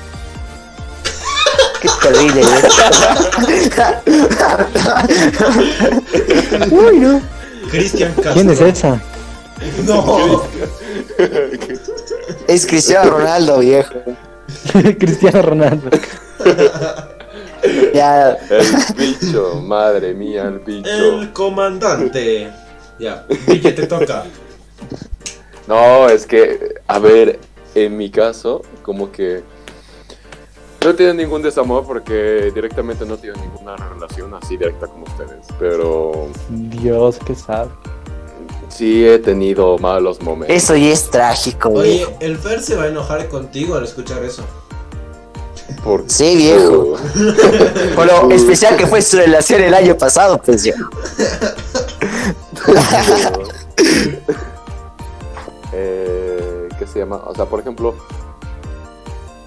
[1.81, 2.41] ¡Qué terrible!
[2.41, 2.45] ¿eh?
[6.71, 7.21] ¡Uy, no!
[7.69, 8.33] Cristian Castro.
[8.33, 9.01] ¿Quién es esa?
[9.83, 10.43] No.
[12.47, 13.93] Es Cristiano Ronaldo, viejo.
[14.99, 15.89] Cristiano Ronaldo.
[17.93, 20.89] Ya, El bicho, madre mía, el bicho.
[20.89, 22.51] El comandante.
[22.99, 24.23] Ya, Vicky, te toca.
[25.67, 27.39] No, es que, a ver,
[27.75, 29.43] en mi caso, como que
[30.85, 35.45] no tiene ningún desamor porque directamente no tiene ninguna relación así directa como ustedes.
[35.59, 37.69] Pero Dios, que sabe.
[38.69, 40.55] Sí he tenido malos momentos.
[40.55, 42.11] eso ya es trágico, Oye, viejo.
[42.19, 44.43] el Fer se va a enojar contigo al escuchar eso.
[45.83, 46.95] Por- Sí, viejo.
[47.95, 50.73] Con lo especial que fue su relación el año pasado, pues yo.
[55.73, 57.21] eh, ¿Qué se llama?
[57.25, 57.93] O sea, por ejemplo,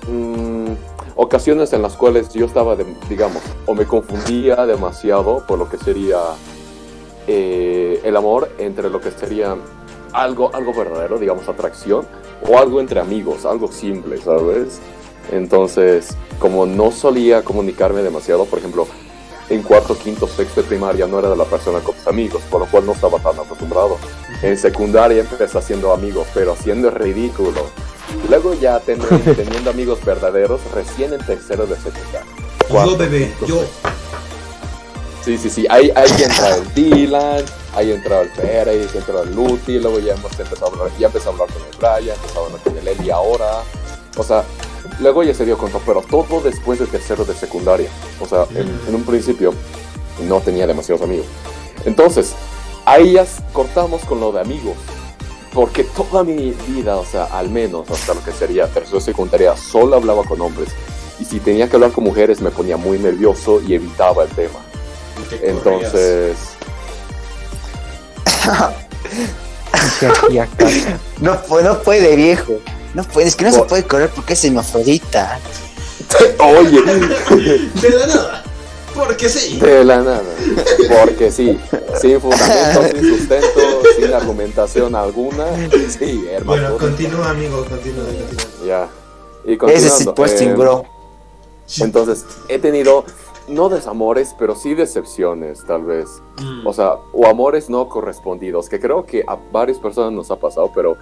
[0.09, 0.73] mm,
[1.17, 5.79] ocasiones en las cuales yo estaba, de- digamos, o me confundía demasiado por lo que
[5.79, 6.19] sería
[7.27, 9.57] eh, el amor entre lo que sería
[10.13, 12.07] algo, algo verdadero, digamos, atracción,
[12.49, 14.79] o algo entre amigos, algo simple, ¿sabes?
[15.31, 18.87] Entonces, como no solía comunicarme demasiado, por ejemplo,
[19.49, 22.61] en cuarto, quinto, sexto de primaria no era de la persona con mis amigos, por
[22.61, 23.99] lo cual no estaba tan acostumbrado.
[24.43, 27.61] En secundaria empecé haciendo amigos, pero haciendo el ridículo.
[28.29, 29.01] Luego ya ten-
[29.37, 32.23] teniendo amigos verdaderos, recién en tercero de secundaria.
[32.61, 33.63] Yo, Cuarto, bebé, quinto, yo.
[35.25, 35.67] Sí, sí, sí.
[35.69, 40.15] Ahí, ahí entra el Dylan, ahí entra el Pérez, ahí entra el Luti, luego ya
[40.15, 42.79] hemos empezado a hablar, ya empecé a hablar con el Brian, empecé a hablar con
[42.79, 43.63] el Eli ahora.
[44.17, 44.45] O sea,
[45.01, 47.91] luego ya se dio cuenta, pero todo después de tercero de secundaria.
[48.21, 49.53] O sea, en, en un principio
[50.27, 51.27] no tenía demasiados amigos.
[51.85, 52.35] Entonces,
[52.85, 54.77] ahí ya cortamos con lo de amigos.
[55.53, 59.57] Porque toda mi vida, o sea, al menos hasta lo que sería tercero de secundaria,
[59.57, 60.71] solo hablaba con hombres.
[61.19, 64.61] Y si tenía que hablar con mujeres me ponía muy nervioso y evitaba el tema.
[65.43, 66.37] Entonces.
[71.21, 72.55] No, no puede, viejo.
[72.95, 75.39] No puede, es que no se puede correr porque es hermafrodita.
[76.39, 76.81] oye,
[77.81, 78.45] De la nada.
[78.95, 79.59] Porque sí.
[79.59, 80.23] de la nada,
[80.89, 81.59] porque sí,
[82.01, 83.61] sin fundamento, sin sustento,
[83.97, 85.45] sin argumentación alguna,
[85.97, 86.77] sí, Bueno, hermano.
[86.77, 88.67] continúa, amigo, continúa, continúa.
[88.67, 88.89] Ya.
[89.45, 90.85] Y Ese es puesting, eh, bro.
[91.79, 93.05] Entonces, he tenido,
[93.49, 96.23] no desamores, pero sí decepciones, tal vez.
[96.41, 96.67] Mm.
[96.67, 100.71] O sea, o amores no correspondidos, que creo que a varias personas nos ha pasado,
[100.75, 100.97] pero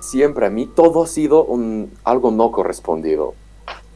[0.00, 3.34] siempre a mí todo ha sido un, algo no correspondido.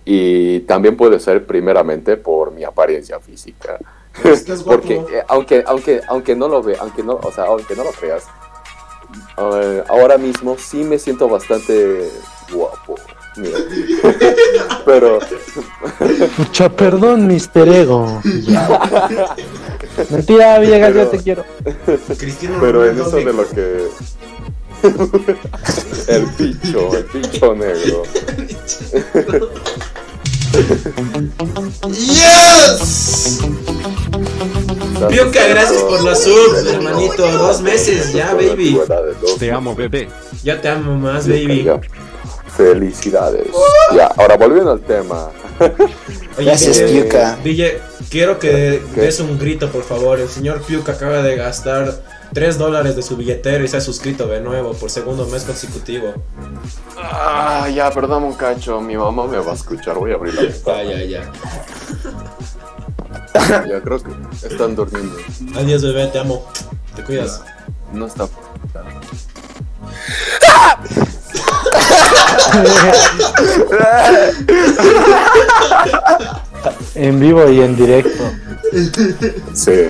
[0.05, 3.79] Y también puede ser primeramente por mi apariencia física.
[4.23, 4.81] Es que es guapo.
[4.81, 7.90] Porque eh, aunque, aunque, aunque no lo ve, aunque no, o sea, aunque no lo
[7.90, 8.25] creas,
[9.37, 12.09] eh, ahora mismo sí me siento bastante
[12.53, 12.95] guapo.
[13.37, 13.59] Mira.
[14.85, 15.18] Pero
[16.38, 18.22] Mucha perdón, Mister Ego.
[20.11, 21.44] Mentira, Villegas, Pero- yo te quiero.
[22.18, 23.88] Cristiano Pero en eso de lo que.
[26.09, 28.03] el picho, el picho negro.
[32.07, 33.40] ¡Yes!
[35.09, 37.27] Piuca, gracias por la sub, hermanito.
[37.33, 38.79] Dos meses ya, baby.
[39.38, 40.09] Te amo, bebé.
[40.42, 41.68] Ya te amo más, baby.
[42.57, 43.49] Felicidades.
[43.95, 45.31] Ya, ahora volviendo al tema.
[46.38, 47.37] Oye, Gracias, DJ, Piuca.
[47.42, 47.79] DJ,
[48.11, 49.01] quiero que ¿Qué?
[49.01, 50.19] des un grito, por favor.
[50.21, 51.92] El señor Piuca acaba de gastar
[52.33, 56.14] 3 dólares de su billetera y se ha suscrito de nuevo por segundo mes consecutivo.
[56.99, 58.81] Ah, ya, perdón un cacho.
[58.81, 59.97] Mi mamá me va a escuchar.
[59.97, 60.83] Voy a abrir la ventana.
[60.85, 61.33] Ya, ya, ya.
[63.69, 64.11] Ya creo que
[64.47, 65.16] están durmiendo.
[65.57, 66.45] Adiós, bebé, te amo.
[66.95, 67.42] Te cuidas.
[67.92, 68.29] No está.
[76.94, 78.24] En vivo y en directo.
[79.54, 79.88] Sí.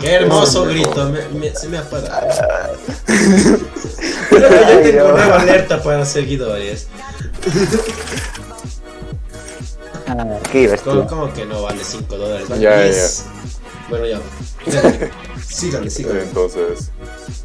[0.00, 2.20] Qué hermoso grito, me- me- se me apaga.
[3.06, 6.88] Creo que ya tengo nueva alerta para seguidores.
[10.08, 10.76] Ah, qué.
[10.84, 12.48] ¿Cómo, cómo que no vale 5 dólares?
[12.48, 13.24] Vale Ya, ya, 10.
[13.88, 14.20] Bueno, ya.
[15.46, 16.22] Sígale, sígale.
[16.22, 16.90] Entonces,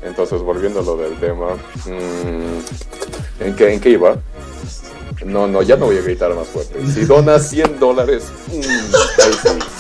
[0.02, 2.60] entonces volviendo a lo del tema, mm,
[3.40, 4.18] ¿en, qué, ¿en qué iba?
[5.26, 6.80] No, no, ya no voy a gritar más fuerte.
[6.94, 9.34] Si donas 100 dólares, mm, ahí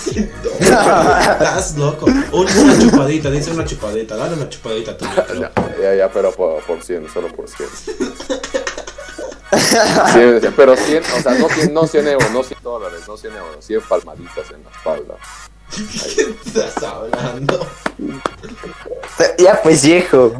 [0.03, 0.29] sí.
[0.59, 2.05] Estás loco.
[2.05, 4.15] Un- una chupadita, dice una chupadita.
[4.17, 5.35] Dale una chupadita a tu micro.
[5.39, 7.69] Ya, ya, ya, pero por, por 100, solo por 100.
[10.41, 13.33] 100, pero 100, o sea, no 100, no 100 euros, no 100 dólares, no 100
[13.35, 15.15] euros, 100 palmaditas en la espalda.
[16.15, 17.65] ¿Qué estás hablando?
[19.37, 20.33] Ya pues viejo.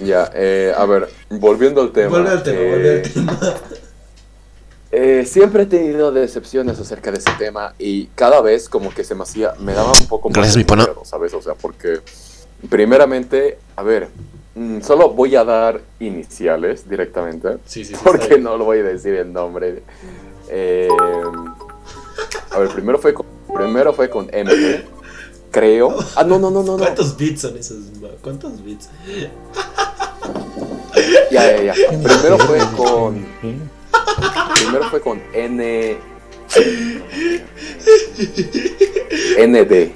[0.00, 2.08] Ya, eh, a ver, volviendo al tema.
[2.10, 3.38] Vuelve al tema, eh, vuelve al tema.
[4.96, 9.16] Eh, siempre he tenido decepciones acerca de ese tema y cada vez como que se
[9.16, 10.84] me hacía, me daba un poco más Gracias, de mi pana.
[10.84, 11.34] miedo, ¿sabes?
[11.34, 11.98] O sea, porque
[12.70, 14.06] primeramente, a ver,
[14.54, 18.00] mm, solo voy a dar iniciales directamente, Sí, sí, sí.
[18.04, 19.82] porque no lo voy a decir el nombre.
[20.48, 20.86] Eh,
[22.52, 24.84] a ver, primero fue con, primero fue con MP,
[25.54, 25.96] creo.
[26.16, 26.78] Ah, no, no, no, no, no.
[26.78, 27.78] ¿Cuántos bits son esos?
[28.20, 28.88] ¿Cuántos bits?
[31.30, 31.74] Ya, ya, ya.
[31.88, 33.26] Primero fue con,
[34.54, 35.96] primero fue con N,
[39.38, 39.92] ND.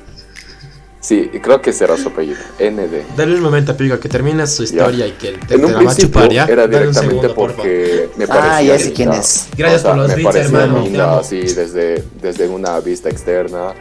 [1.01, 2.38] Sí, creo que será su apellido.
[2.59, 3.16] ND.
[3.16, 5.83] Dale un momento, Piga, que termine su historia y que te, En te un la
[5.83, 6.44] va a chupar, ¿ya?
[6.44, 9.49] era directamente segundo, porque me parecía Ah, ya sé quién es.
[9.57, 10.75] Gracias O sea, por los me bits, hermano.
[10.75, 13.75] Te linda así desde, desde una vista externa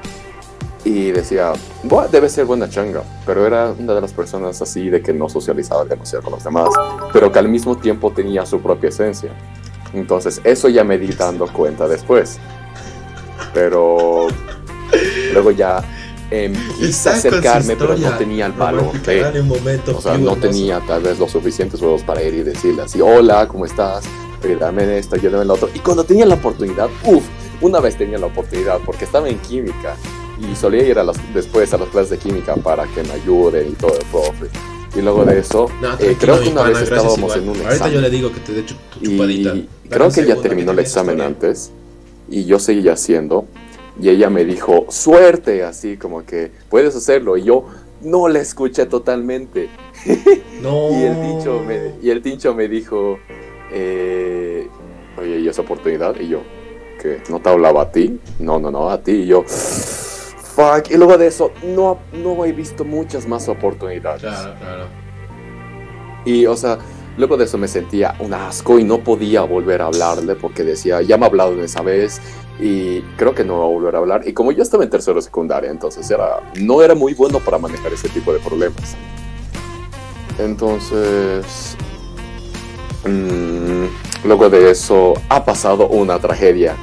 [0.87, 5.01] y decía, "Buah, debe ser buena changa, pero era una de las personas así de
[5.01, 6.69] que no socializaba demasiado con los demás,
[7.13, 9.31] pero que al mismo tiempo tenía su propia esencia.
[9.93, 12.37] Entonces, eso ya me di dando cuenta después.
[13.53, 14.27] Pero
[15.33, 15.83] luego ya
[16.29, 19.21] em, quise acercarme, pero no tenía el valor de...
[19.21, 19.97] Dale un momento.
[19.97, 20.41] O sea, no hermoso.
[20.41, 24.05] tenía tal vez los suficientes huevos para ir y decirle así, hola, ¿cómo estás?
[24.43, 25.69] Eh, Dame esto, yo dame lo otro.
[25.73, 27.23] Y cuando tenía la oportunidad, uff,
[27.61, 29.95] una vez tenía la oportunidad porque estaba en química
[30.39, 33.69] y solía ir a las, después a las clases de química para que me ayuden
[33.69, 34.47] y todo el profe.
[34.95, 37.39] Y luego de eso, No, eh, creo que una pana, vez estábamos igual.
[37.39, 37.93] en un Ahorita examen.
[37.93, 39.55] yo le digo que te dé chupadita.
[39.55, 41.71] Y creo que segundo, terminó el examen antes
[42.29, 43.45] y yo seguía haciendo
[44.01, 47.37] y ella me dijo, suerte, así como que puedes hacerlo.
[47.37, 47.65] Y yo
[48.01, 49.69] no la escuché totalmente.
[50.61, 50.89] No.
[50.91, 53.19] Y el tincho me, y el tincho me dijo,
[53.71, 54.67] eh,
[55.19, 56.19] oye, ¿y esa oportunidad?
[56.19, 56.41] Y yo,
[56.99, 57.21] ¿qué?
[57.29, 58.19] ¿No te hablaba a ti?
[58.39, 59.11] No, no, no, a ti.
[59.11, 59.43] Y yo,
[60.57, 60.89] fuck.
[60.89, 64.21] Y luego de eso, no, no he visto muchas más oportunidades.
[64.21, 64.85] Claro, claro.
[66.25, 66.79] Y, o sea,
[67.15, 71.01] luego de eso me sentía un asco y no podía volver a hablarle porque decía,
[71.03, 72.19] ya me ha hablado de esa vez
[72.59, 74.27] y creo que no va a volver a hablar.
[74.27, 77.93] Y como yo estaba en tercero secundaria, entonces era, no era muy bueno para manejar
[77.93, 78.95] ese tipo de problemas.
[80.39, 81.77] Entonces,
[83.05, 86.75] mm, luego de eso ha pasado una tragedia.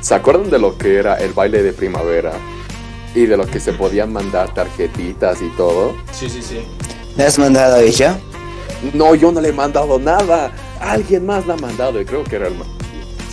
[0.00, 2.32] ¿Se acuerdan de lo que era el baile de primavera?
[3.14, 5.94] Y de lo que se podían mandar tarjetitas y todo.
[6.12, 6.60] Sí, sí, sí.
[7.16, 8.18] ¿Le has mandado a ella?
[8.94, 10.50] No, yo no le he mandado nada.
[10.80, 12.64] Alguien más la ha mandado y creo que era el ma-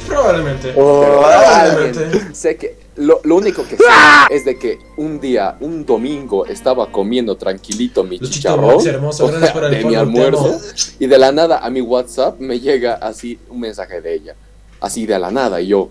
[0.08, 0.74] Probablemente.
[0.76, 2.34] Oh, Probablemente.
[2.36, 3.84] Sé que lo, lo único que sé
[4.32, 9.26] es de que un día, un domingo, estaba comiendo tranquilito mi Luchito chicharrón Box, hermoso,
[9.26, 10.60] o gracias sea, por el de mi almuerzo
[11.00, 14.36] y de la nada a mi WhatsApp me llega así un mensaje de ella,
[14.82, 15.88] así de la nada y yo,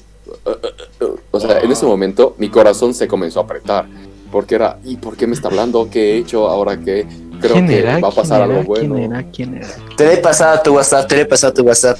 [1.30, 3.86] o sea, en ese momento mi corazón se comenzó a apretar
[4.30, 5.88] porque era, ¿y por qué me está hablando?
[5.90, 7.06] ¿Qué he hecho ahora que
[7.40, 7.98] creo ¿Quién que era?
[7.98, 8.88] va a pasar ¿Quién algo era?
[8.88, 8.94] bueno?
[8.94, 9.30] ¿Quién era?
[9.30, 9.68] ¿Quién era?
[9.96, 11.98] Te le he pasado tu WhatsApp, te le he pasado tu WhatsApp.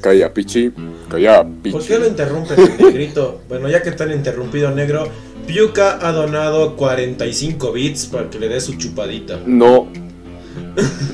[0.00, 0.72] Calla, pichi,
[1.10, 1.76] calla, pichi.
[1.76, 3.40] ¿Por qué lo interrumpen el negrito?
[3.48, 5.06] Bueno, ya que están interrumpido negro,
[5.46, 9.38] Piuca ha donado 45 bits para que le dé su chupadita.
[9.44, 9.88] No,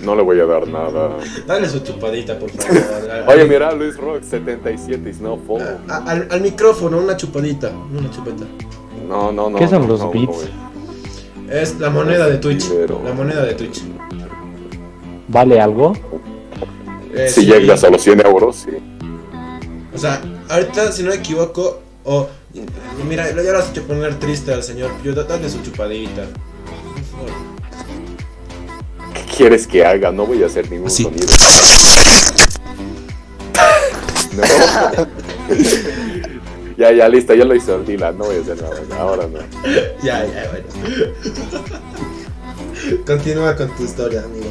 [0.05, 1.16] no le voy a dar nada.
[1.46, 2.83] Dale su chupadita, por favor.
[3.29, 5.79] Oye, mira, Luis Rock 77 is no follow.
[5.88, 7.70] a- al, al micrófono, una chupadita.
[7.70, 8.44] Una chupeta.
[9.09, 9.59] No, no, no.
[9.59, 10.49] ¿Qué son no, los no, beats?
[11.51, 12.64] Es la moneda de Twitch.
[13.05, 13.83] La moneda de Twitch.
[15.29, 15.92] ¿Vale algo?
[17.14, 18.70] Eh, Si sí, llegas a los 100 euros, sí.
[19.94, 22.29] O sea, ahorita, si no me equivoco, o.
[23.09, 26.27] mira, ya lo has hecho poner triste al señor da- Dale su chupadita.
[29.37, 29.37] Por favor.
[29.37, 30.11] ¿Qué quieres que haga?
[30.12, 31.03] No voy a hacer ningún Así.
[31.03, 31.27] sonido.
[34.37, 34.42] No.
[36.77, 38.18] ya, ya, listo, ya lo hizo Dylan.
[38.18, 38.77] No voy a hacer nada.
[38.99, 39.38] Ahora no.
[40.03, 40.66] Ya, ya, bueno.
[43.07, 44.51] Continúa con tu historia, amigo.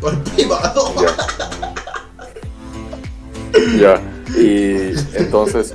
[0.00, 0.94] Por privado.
[3.78, 4.00] Ya.
[4.34, 5.74] Y entonces,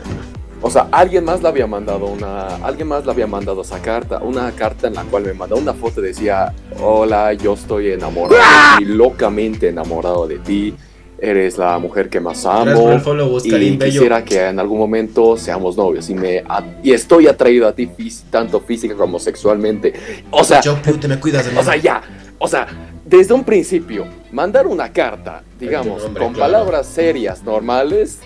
[0.68, 4.20] o sea, alguien más le había mandado una, alguien más le había mandado esa carta,
[4.20, 8.36] una carta en la cual me mandó una foto y decía, hola, yo estoy enamorado
[8.36, 10.76] de ti, locamente enamorado de ti,
[11.20, 13.86] eres la mujer que más amo follow, y Bello.
[13.86, 17.90] quisiera que en algún momento seamos novios y me a- y estoy atraído a ti
[18.30, 19.94] tanto física como sexualmente.
[20.32, 22.02] O sea, Yo, te me cuidas, o sea, ya,
[22.38, 22.68] o sea,
[23.06, 26.52] desde un principio, mandar una carta, digamos, nombre, con claro.
[26.52, 28.20] palabras serias, normales,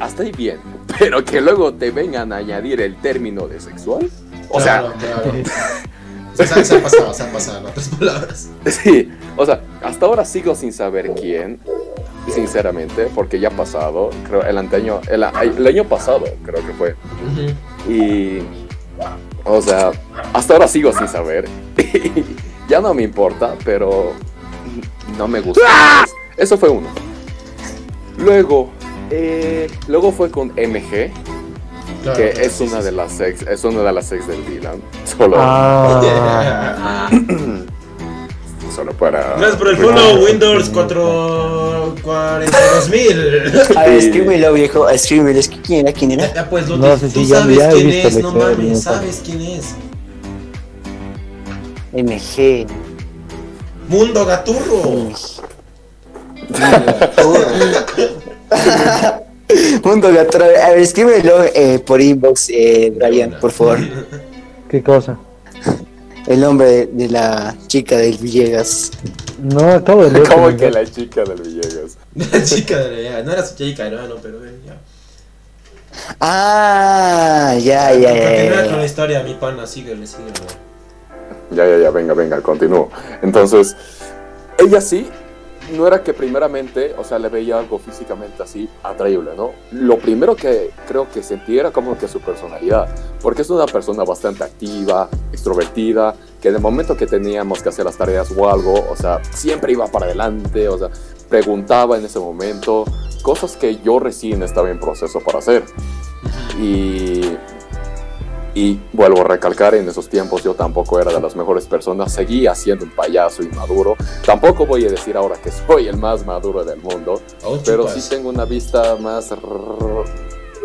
[0.00, 0.58] hasta ahí bien.
[0.98, 4.08] Pero que luego te vengan a añadir el término de sexual.
[4.50, 5.32] O Claro, claro.
[6.34, 8.48] Se, se- se ha pasado, se ha pasado, en otras palabras.
[8.64, 11.58] sea, sí, o sea, hasta ahora sigo sin saber quién,
[12.32, 16.94] sinceramente, porque ya ha pasado, creo, el anteaño, el, el año pasado creo que fue.
[17.92, 18.38] Y,
[19.44, 19.90] o sea,
[20.32, 21.48] hasta ahora sigo sin saber.
[22.68, 24.12] ya no me importa, pero
[25.16, 25.62] no me gusta.
[25.64, 26.10] más.
[26.36, 26.86] Eso fue uno.
[28.16, 28.70] Luego,
[29.10, 31.10] eh, luego fue con MG,
[32.02, 34.26] Claro, que claro, es sí, una sí, de las ex, es una de las ex
[34.26, 34.80] del Dylan.
[35.04, 37.08] Solo, Ah,
[38.74, 39.34] solo para.
[39.36, 41.94] Gracias por el follow, Windows 4...
[42.02, 43.76] 42000.
[43.76, 45.38] A ver, escríbelo, viejo, escríbelo.
[45.40, 45.92] Es que ¿Quién era?
[45.98, 46.32] ¿Quién era?
[46.32, 49.22] ya, pues, No sé si tú ya- sabes ya quién visto es, no mames, sabes
[49.24, 49.74] quién es.
[51.92, 52.66] MG.
[53.88, 54.82] Mundo Gaturro.
[54.84, 55.14] Mundo
[60.12, 60.38] Gato.
[60.38, 63.78] A ver, escríbelo eh, por inbox, eh, Brian, por favor.
[64.68, 65.18] ¿Qué cosa?
[66.26, 68.90] El nombre de, de la chica del Villegas.
[69.42, 70.28] No, acabo de leer.
[70.28, 71.96] Como tu que la chica del Villegas.
[72.32, 73.22] La chica de la...
[73.22, 74.76] No era su chica, hermano, pero ven, ya.
[76.20, 78.84] Ah, ya, ya, ya, Continúa ya, con la ya.
[78.84, 80.32] historia, mi pana, síguele, síguele.
[81.50, 82.90] Ya, ya, ya, venga, venga, continúo.
[83.22, 83.76] Entonces,
[84.58, 85.08] ella sí,
[85.76, 89.50] no era que primeramente, o sea, le veía algo físicamente así atraíble, ¿no?
[89.72, 92.88] Lo primero que creo que sentí era como que su personalidad,
[93.20, 97.84] porque es una persona bastante activa, extrovertida, que en el momento que teníamos que hacer
[97.84, 100.90] las tareas o algo, o sea, siempre iba para adelante, o sea,
[101.28, 102.84] preguntaba en ese momento,
[103.22, 105.64] cosas que yo recién estaba en proceso para hacer.
[106.58, 107.36] Y
[108.58, 112.56] y vuelvo a recalcar, en esos tiempos yo tampoco era de las mejores personas, seguía
[112.56, 113.96] siendo un payaso inmaduro.
[114.26, 118.00] Tampoco voy a decir ahora que soy el más maduro del mundo, Aún pero sí
[118.10, 119.32] tengo una vista más,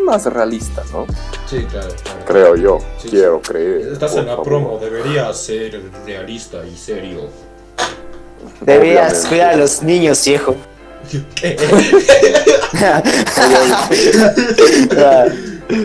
[0.04, 1.06] más realista, ¿no?
[1.48, 2.20] Sí, claro, claro.
[2.26, 3.94] Creo yo, Sí, quiero creer.
[3.94, 4.46] Estás en la favor.
[4.46, 7.28] promo, deberías ser realista y serio.
[8.62, 10.56] Deberías cuidar a los niños, viejo.
[11.36, 11.58] ¿Qué?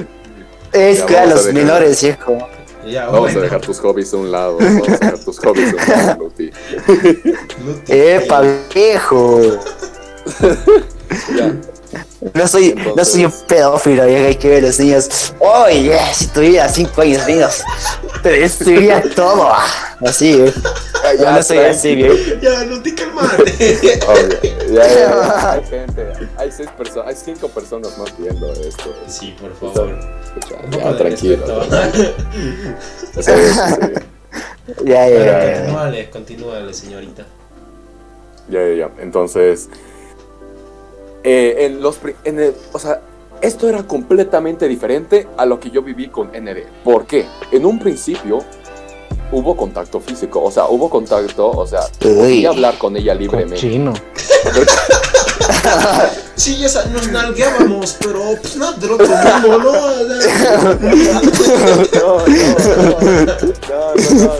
[0.72, 1.54] Es cuidar a vamos a los dejar.
[1.64, 2.48] menores, viejo.
[2.86, 3.40] Ya, Vamos bueno.
[3.40, 4.56] a dejar tus hobbies a un lado.
[4.58, 6.50] Vamos a dejar tus hobbies a un lado, Luti.
[7.66, 7.92] Luti.
[7.92, 8.42] Epa,
[8.74, 9.40] viejo.
[11.36, 11.54] Ya.
[12.34, 14.26] No soy, no soy un pedófilo, viejo.
[14.26, 15.34] Hay que ver a los niños.
[15.38, 17.62] Oye, si tuviera cinco años menos,
[18.22, 19.48] te destruiría todo.
[20.00, 20.52] Así, eh.
[21.02, 22.14] Ya, Yo no soy así, viejo.
[22.42, 23.42] Ya, Luti, calmate.
[24.06, 24.38] Obvio.
[24.72, 25.52] Ya, ya, ya.
[25.52, 28.94] Hay gente, hay seis personas, hay cinco personas más viendo esto.
[29.06, 29.90] Sí, por favor.
[29.90, 30.08] Escucha,
[30.70, 31.62] Ya, de tranquilo.
[33.14, 33.32] Sí, sí.
[34.84, 35.54] Ya, ya, ya, ya.
[35.60, 37.24] Continúale, continúale, señorita.
[38.50, 38.90] Ya, ya, ya.
[39.02, 39.68] Entonces,
[41.24, 43.00] eh, en los, en el- o sea,
[43.40, 46.64] esto era completamente diferente a lo que yo viví con ND.
[46.84, 47.26] ¿Por qué?
[47.52, 48.40] En un principio
[49.30, 53.56] hubo contacto físico, o sea, hubo contacto, o sea, podía hablar con ella libremente.
[53.56, 53.92] Cochino
[56.34, 59.58] sí, esa, nos nalgueábamos, pero pues nada del otro mundo, ¿no?
[59.58, 60.14] No, no,
[60.58, 60.94] no,
[63.68, 63.80] no,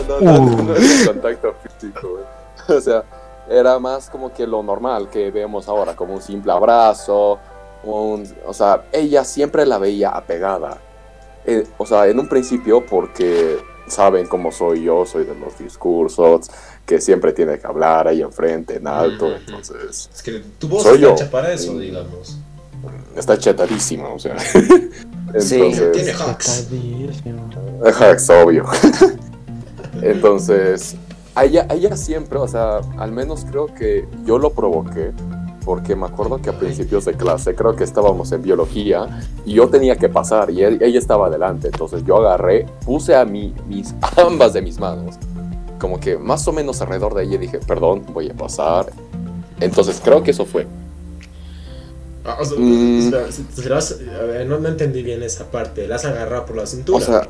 [0.07, 0.73] no, no, no, no
[1.05, 2.19] contacto físico.
[2.67, 3.03] O sea,
[3.49, 7.39] era más como que lo normal que vemos ahora, como un simple abrazo,
[7.83, 10.77] o sea, ella siempre la veía apegada.
[11.77, 13.57] O sea, en un principio porque
[13.87, 16.51] saben cómo soy yo, soy de los discursos,
[16.89, 20.95] que siempre tiene que hablar ahí enfrente, en alto, entonces Es que tu voz Soy
[20.95, 21.13] está yo.
[21.13, 22.39] hecha para eso, digamos.
[23.15, 24.35] está chetadísima, o sea.
[25.39, 25.55] Sí.
[25.57, 26.67] Entonces, Tiene hacks.
[27.85, 28.65] Ajá, es obvio.
[30.01, 30.95] Entonces,
[31.35, 35.11] a ella, a ella siempre, o sea, al menos creo que yo lo provoqué,
[35.65, 39.67] porque me acuerdo que a principios de clase, creo que estábamos en biología, y yo
[39.69, 43.93] tenía que pasar, y él- ella estaba adelante, entonces yo agarré, puse a mí, mis,
[44.17, 45.15] ambas de mis manos,
[45.79, 48.91] como que más o menos alrededor de ella, dije, perdón, voy a pasar.
[49.59, 50.67] Entonces, creo que eso fue.
[52.25, 52.99] Ah, o sea, Mm.
[52.99, 55.87] espera, si- si las- a ver, no, no entendí bien esa parte.
[55.87, 56.97] ¿La has agarrado por la cintura?
[56.97, 57.27] O sea,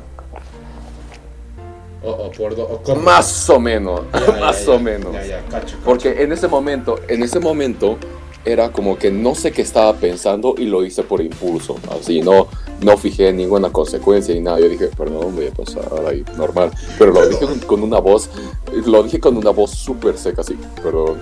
[2.02, 3.00] o, o por do- o cómo?
[3.02, 5.12] más o menos, Ya, más ya, o menos.
[5.12, 5.50] Ya, ya, cacho.
[5.50, 5.76] cacho.
[5.84, 7.98] Porque en ese momento, en ese momento
[8.44, 12.48] era como que no sé qué estaba pensando y lo hice por impulso, así no
[12.82, 14.60] no fijé ninguna consecuencia ni nada.
[14.60, 18.30] Yo dije, perdón, voy a pasar ahí normal, pero lo dije con, una voz,
[18.86, 21.18] lo dije con una voz súper seca, así, perdón,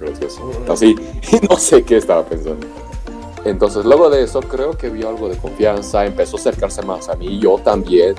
[0.00, 0.96] gracias, así,
[1.32, 2.66] y no sé qué estaba pensando.
[3.44, 7.14] Entonces luego de eso creo que vio algo de confianza, empezó a acercarse más a
[7.14, 8.14] mí, yo también,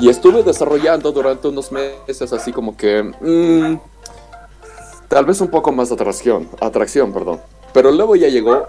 [0.00, 3.02] y estuve desarrollando durante unos meses así como que...
[3.02, 3.93] mm,
[5.14, 7.40] Tal vez un poco más de atracción, atracción, perdón.
[7.72, 8.66] Pero luego ya llegó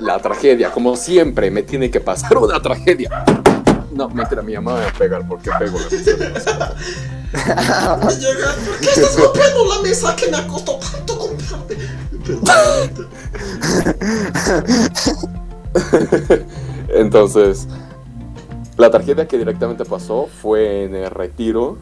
[0.00, 0.70] la tragedia.
[0.70, 3.26] Como siempre, me tiene que pasar una tragedia.
[3.92, 5.84] No, mentira, mi mamá me va a pegar porque pego la
[6.30, 6.74] mesa.
[8.18, 11.76] Llega, ¿por qué estás golpeando la mesa que me costó tanto comprarte?
[16.88, 17.68] Entonces,
[18.78, 21.76] la tragedia que directamente pasó fue en el retiro.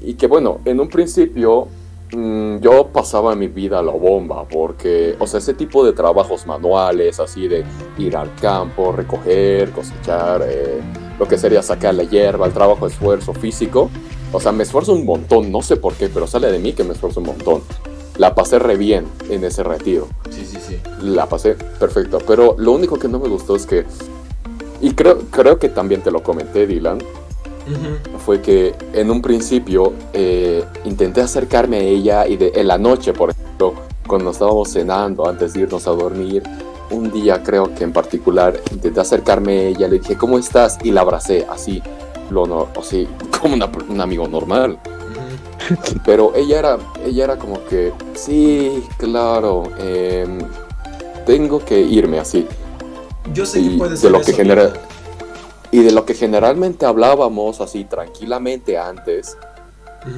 [0.00, 1.68] Y que bueno, en un principio
[2.10, 4.44] yo pasaba mi vida a la bomba.
[4.48, 7.64] Porque, o sea, ese tipo de trabajos manuales, así de
[7.98, 10.80] ir al campo, recoger, cosechar, eh,
[11.18, 13.90] lo que sería sacar la hierba, el trabajo de esfuerzo físico.
[14.32, 16.84] O sea, me esfuerzo un montón, no sé por qué, pero sale de mí que
[16.84, 17.62] me esfuerzo un montón.
[18.18, 20.76] La pasé re bien en ese retiro Sí, sí, sí.
[21.02, 22.18] la pasé perfecto.
[22.26, 23.84] Pero lo único que no me gustó es que,
[24.80, 26.98] y creo, creo que también te lo comenté, Dylan,
[28.24, 33.12] Fue que en un principio eh, intenté acercarme a ella y de, en la noche,
[33.12, 33.74] por ejemplo,
[34.06, 36.42] cuando estábamos cenando antes de irnos a dormir,
[36.90, 40.78] un día creo que en particular intenté acercarme a ella, le dije, ¿cómo estás?
[40.82, 41.82] Y la abracé así,
[42.30, 43.06] lo no, así,
[43.40, 44.78] como una- un amigo normal.
[46.04, 50.38] Pero ella era, ella era como que, sí, claro, em,
[51.26, 52.46] tengo que irme así.
[53.34, 54.80] Yo sé Y que puede de ser lo que genera- mira.
[55.70, 59.36] Y de lo que generalmente hablábamos así tranquilamente antes,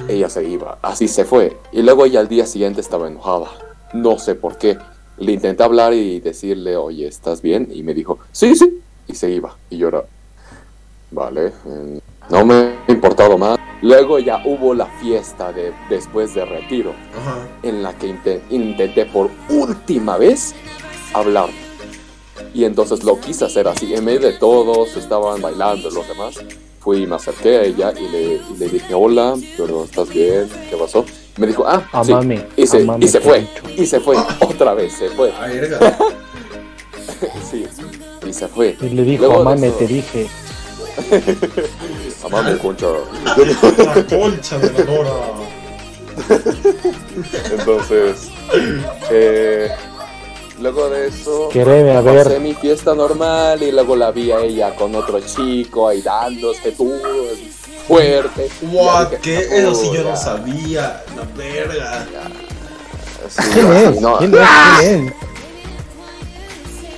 [0.07, 1.57] ella se iba, así se fue.
[1.71, 3.47] Y luego ella al día siguiente estaba enojada.
[3.93, 4.77] No sé por qué.
[5.17, 7.67] Le intenté hablar y decirle, oye, ¿estás bien?
[7.73, 8.81] Y me dijo, sí, sí.
[9.07, 9.55] Y se iba.
[9.69, 10.03] Y yo era,
[11.11, 11.99] vale, eh,
[12.29, 12.53] no me
[12.87, 13.59] ha importado más.
[13.81, 16.93] Luego ya hubo la fiesta de después de retiro,
[17.63, 20.55] en la que inte- intenté por última vez
[21.13, 21.49] hablar.
[22.53, 23.93] Y entonces lo quise hacer así.
[23.93, 26.35] En medio de todos, estaban bailando los demás.
[26.79, 30.49] Fui y me acerqué a ella y le, y le dije, hola, pero ¿estás bien?
[30.69, 31.05] ¿Qué pasó?
[31.37, 32.11] Me dijo, ah, sí.
[32.11, 32.45] Amame.
[32.57, 33.47] Y se, amame y se fue.
[33.77, 34.17] Y se fue.
[34.39, 35.31] Otra vez se fue.
[37.51, 37.65] Sí.
[38.27, 38.75] Y se fue.
[38.81, 40.27] Y le dijo, Luego amame, eso- te dije.
[42.25, 42.87] Amame, concha.
[42.87, 45.11] La concha de la.
[47.51, 48.29] Entonces,
[49.11, 49.69] eh,
[50.61, 52.39] luego de eso, Quereme, a pasé ver.
[52.39, 56.93] mi fiesta normal y luego la vi a ella con otro chico ahí dándose tú
[57.87, 58.49] fuerte.
[58.71, 59.09] What?
[59.09, 59.57] Dije, ¿Qué?
[59.59, 60.15] Eso sí yo "Oh, no ya".
[60.15, 61.03] sabía.
[61.15, 62.05] La verga.
[63.29, 64.01] Sí, ¿Quién así, es?
[64.01, 64.17] no.
[64.17, 64.39] ¿Quién es?
[64.79, 65.13] ¿Quién es?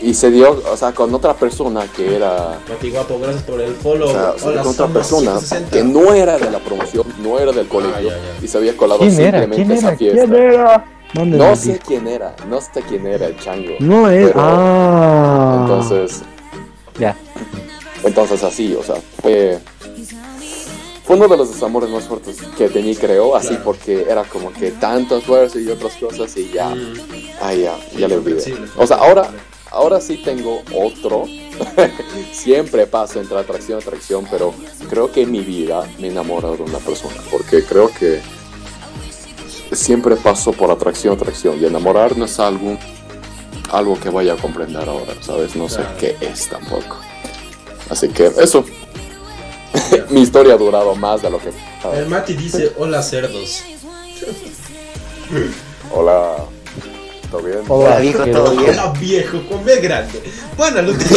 [0.01, 3.73] Y se dio, o sea, con otra persona que era, Mati Guapo, gracias por el
[3.73, 4.09] follow.
[4.09, 5.69] o sea, Hola, con otra persona 160.
[5.71, 8.09] que no era de la promoción, no era del colegio Ah, ya,
[8.39, 8.43] ya.
[8.45, 9.39] y se había colado ¿Quién era?
[9.39, 9.97] simplemente ¿Quién a esa era?
[9.97, 10.25] fiesta.
[10.25, 10.85] ¿Quién era?
[11.13, 11.83] ¿Dónde No sé dijo?
[11.87, 13.73] quién era, no sé quién era el chango.
[13.79, 14.27] No es.
[14.27, 15.57] Pero- Ah.
[15.61, 16.21] Entonces,
[16.99, 17.15] Ya.
[18.03, 19.59] entonces así, o sea, fue
[21.05, 23.63] fue uno de los desamores más fuertes que tenía, creo, así Claro.
[23.65, 26.93] porque era como que tanto esfuerzo y otras cosas y ya, Mm,
[27.41, 28.55] ay, ya, ya le olvidé.
[28.77, 29.29] O sea, ahora,
[29.69, 31.25] ahora sí tengo otro.
[32.31, 34.53] Siempre paso entre atracción y atracción, pero
[34.89, 38.21] creo que en mi vida me he enamorado de una persona, porque creo que
[39.75, 42.77] siempre paso por atracción, atracción, y enamorar no es algo,
[43.71, 45.55] algo que vaya a comprender ahora, ¿sabes?
[45.55, 46.97] No sé qué es tampoco.
[47.89, 48.63] Así que eso.
[50.09, 51.49] mi historia ha durado más de lo que...
[51.95, 53.63] El Mati dice, hola cerdos.
[55.91, 56.35] Hola,
[57.31, 57.59] ¿todo bien?
[57.67, 58.69] Hola, viejo, todo bien.
[58.71, 60.21] Hola viejo, con B grande.
[60.55, 61.05] Bueno, Luti.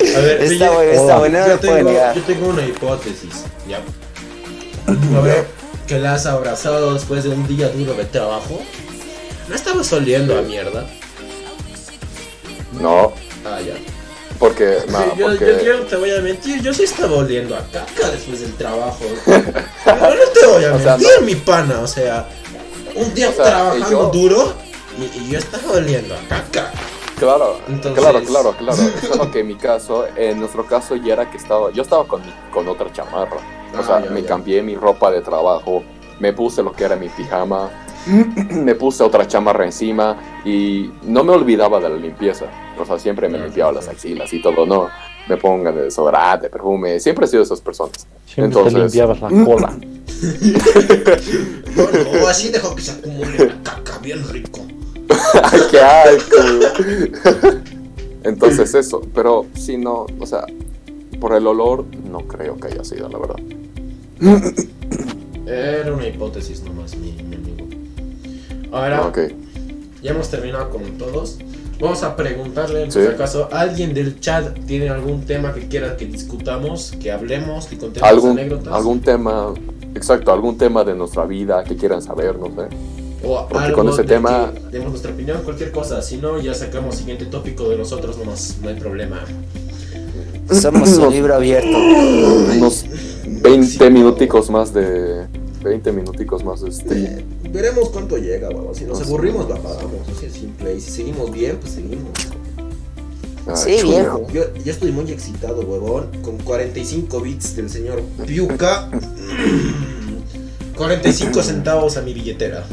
[0.00, 3.80] A ver, Está yo- bueno, está yo, lo tengo, yo tengo una hipótesis, ya.
[5.16, 5.46] A ver,
[5.90, 8.60] que la has abrazado después de un día duro de trabajo.
[9.48, 10.86] ¿No estabas oliendo a mierda?
[12.80, 13.12] No,
[13.44, 13.74] Ah, ya.
[14.38, 14.78] porque...
[14.86, 15.46] Sí, no, yo, porque...
[15.46, 18.54] yo- yo no te voy a mentir, yo sí estaba oliendo a caca después del
[18.54, 19.00] trabajo.
[19.26, 22.28] Yo no te voy a O sea, mentir, mi pana, o sea,
[22.94, 24.54] un día O sea, trabajando yo- duro
[24.96, 26.70] y, y yo estaba oliendo a caca.
[27.18, 28.78] Claro, Entonces- claro, claro, claro.
[29.08, 32.24] Solo que en mi caso, en nuestro caso ya era que estaba, yo estaba con,
[32.24, 33.38] mi- con otra chamarra.
[33.74, 34.28] O Ah, sea, ya, me ya.
[34.28, 35.82] cambié mi ropa de trabajo,
[36.18, 37.70] me puse lo que era mi pijama,
[38.50, 42.46] me puse otra chamarra encima y no me olvidaba de la limpieza.
[42.78, 43.90] O sea, siempre me Ah, limpiaba sí, las sí.
[43.90, 44.88] axilas y todo, ¿no?
[45.28, 48.06] Me pongan de desodorante, perfume, siempre he sido de esas personas.
[48.26, 49.76] Siempre te Entonces- limpiabas la cola.
[51.76, 54.60] No, no, así dejó que se acumule la caca bien rico.
[55.42, 56.36] ¡Ay, qué asco!
[58.24, 60.44] Entonces eso, pero si no, o sea,
[61.20, 63.36] por el olor no creo que haya sido, la verdad.
[65.46, 67.66] Era una hipótesis nomás, mi, mi amigo.
[68.72, 69.18] Ahora, Ok.
[70.02, 71.38] ya hemos terminado con todos.
[71.80, 73.00] Vamos a preguntarle, Sí.
[73.00, 77.78] si acaso alguien del chat tiene algún tema que quiera que discutamos, que hablemos, que
[77.78, 78.72] contemos algún, anécdotas.
[78.74, 79.54] algún tema,
[79.94, 82.68] exacto, algún tema de nuestra vida que quieran saber, no sé.
[83.22, 86.00] o porque algo con ese de tema- que demos nuestra opinión, cualquier cosa.
[86.00, 89.24] Si no, ya sacamos siguiente tópico de nosotros nomás, no hay problema.
[90.52, 91.76] Somos un libro abierto.
[92.56, 92.84] Unos
[93.26, 95.26] 20 minuticos más de...
[95.62, 97.22] 20 minuticos más de este...
[97.50, 98.74] veremos cuánto llega, huevón.
[98.74, 99.70] Si nos aburrimos, lo menos.
[99.72, 100.08] apagamos.
[100.16, 100.74] Así es simple.
[100.76, 102.08] Y si seguimos bien, pues seguimos.
[103.46, 103.90] ah, Sí, chulo.
[103.92, 104.26] viejo.
[104.32, 108.88] Yo, yo estoy muy excitado, huevón, con 45 bits del señor Piuca.
[110.76, 112.64] 45 centavos a mi billetera.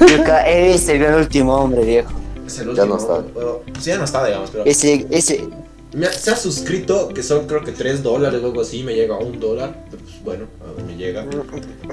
[0.00, 2.12] Yuka, eres el gran último hombre, viejo.
[2.46, 2.86] Es el Ya último.
[2.86, 3.20] no está.
[3.32, 4.64] bueno, pues ya no está, digamos, pero.
[4.66, 5.48] Ese, ese,
[5.96, 8.94] me ha- se ha suscrito, que son creo que 3 dólares o algo así, me
[8.94, 9.86] llega a un dólar.
[9.90, 10.46] Pues bueno,
[10.86, 11.26] me llega.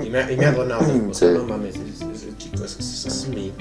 [0.06, 0.86] Y me, ha- y me ha donado.
[1.10, 1.38] O sea, Sí.
[1.38, 3.52] no mames, ese, ese chico, ese es mi,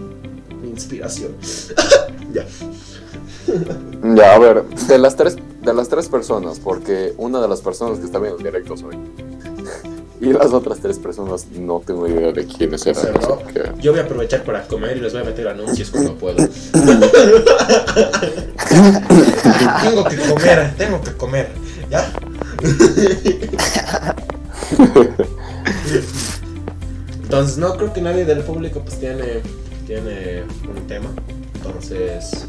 [0.63, 1.33] mi inspiración.
[2.35, 2.47] ya.
[4.15, 7.99] Ya, a ver, de las tres, de las tres personas, porque una de las personas
[7.99, 8.97] que está viendo el directo soy.
[10.23, 13.13] Y las otras tres personas no tengo idea de quiénes eran.
[13.53, 16.37] Que- Yo voy a aprovechar para comer y les voy a meter anuncios cuando puedo.
[19.83, 21.49] tengo que comer, tengo que comer,
[21.91, 22.13] ¿ya?
[27.23, 29.41] Entonces, no creo que nadie del público pues tiene,
[29.87, 31.11] tiene un tema.
[31.57, 32.47] Entonces,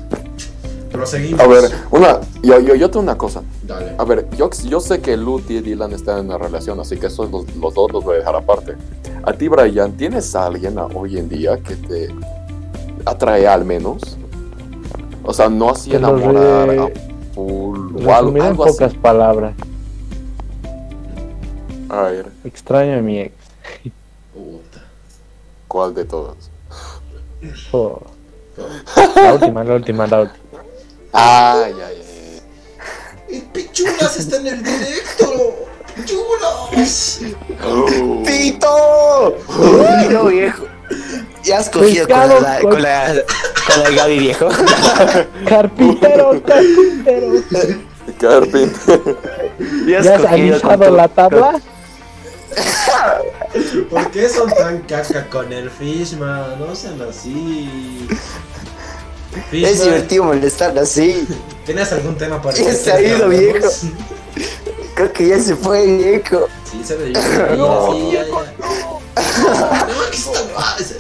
[0.94, 1.42] proseguimos.
[1.42, 3.42] A ver, una, yo, yo, yo tengo una cosa.
[3.64, 3.96] Dale.
[3.98, 7.08] A ver, yo, yo sé que Luty y Dylan están en una relación, así que
[7.08, 8.76] esos los, los dos los voy a dejar aparte.
[9.24, 12.08] A ti, Brian, ¿tienes a alguien hoy en día que te
[13.06, 14.18] atrae al menos?
[15.24, 16.88] O sea, no así enamorar re- a
[17.34, 18.74] full o algo, en algo así.
[18.74, 19.54] pocas palabras.
[21.90, 23.34] A ver, Extraño a mi ex.
[25.68, 26.36] ¿cuál de todas?
[27.72, 28.00] Oh.
[29.16, 30.43] La última, la última, la última.
[31.14, 32.42] Ay, ay, ay.
[33.30, 35.56] ¡Y Pichulas está en el directo!
[35.96, 37.20] ¡Pichulas!
[38.26, 39.38] ¡Pito!
[39.48, 40.66] ¡Pito, viejo!
[41.44, 43.14] Ya has cogido con la, con- con la,
[43.68, 44.48] con la Gaby, viejo.
[45.48, 47.44] Carpintero, carpintero.
[48.20, 48.72] Carpin.
[49.88, 51.62] Ya has ¿Ya has tu- la tabla?
[53.90, 56.60] ¿Por qué son tan caca con el Fishman?
[56.60, 58.08] No sean así.
[59.52, 61.28] Es divertido molestarla así.
[61.66, 63.70] ¿tienes algún tema para Ya que se ha ido, viejo.
[64.96, 66.48] Creo que ya se fue, viejo.
[66.70, 67.22] Sí, se ve bien.
[67.58, 67.94] No.
[67.94, 68.32] Sí, ya, ya.
[69.88, 70.98] No, está ese-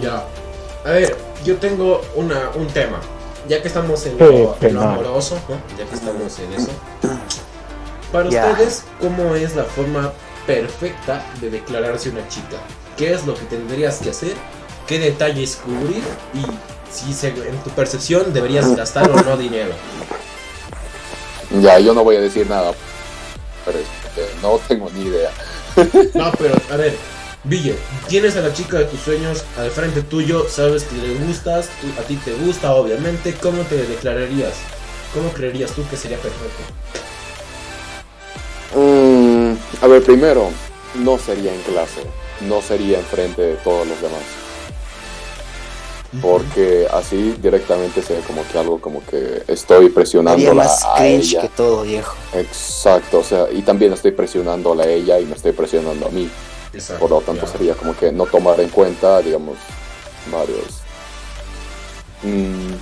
[0.00, 0.24] Ya.
[0.84, 3.00] A ver, yo tengo una, un tema.
[3.48, 5.56] Ya que estamos en lo, en lo amoroso, ¿no?
[5.78, 6.68] Ya que estamos en eso.
[8.16, 10.12] Para ustedes, ¿cómo es la forma
[10.46, 12.56] perfecta de declararse una chica?
[12.96, 14.32] ¿Qué es lo que tendrías que hacer
[14.86, 16.02] qué detalles cubrir
[16.32, 16.42] y
[16.94, 19.72] si se- en tu percepción deberías gastar o no dinero.
[21.60, 22.72] Ya, yo no voy a decir nada.
[23.64, 25.30] Pero este, no tengo ni idea.
[26.14, 26.96] No, pero a ver,
[27.44, 27.76] Ville,
[28.08, 32.00] tienes a la chica de tus sueños al frente tuyo, sabes que le gustas, tú-
[32.00, 34.54] a ti te gusta, obviamente, ¿cómo te declararías?
[35.12, 36.62] ¿Cómo creerías tú que sería perfecto?
[38.74, 39.52] Mm,
[39.82, 40.50] a ver, primero,
[40.96, 42.00] no sería en clase.
[42.42, 44.20] No sería enfrente de todos los demás.
[46.22, 51.32] Porque así directamente sería como que algo como que estoy Sería presionándola más a cringe
[51.32, 51.40] ella.
[51.42, 52.14] que todo, viejo.
[52.34, 56.30] Exacto, o sea, y también estoy presionándola a ella y me estoy presionando a mí.
[56.72, 59.56] Exacto, Por lo tanto, sería como que no tomar en cuenta, digamos,
[60.32, 60.80] varios.
[62.22, 62.74] mm,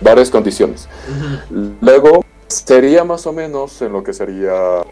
[0.00, 0.88] varias condiciones.
[1.80, 4.82] Luego, sería más o menos en lo que sería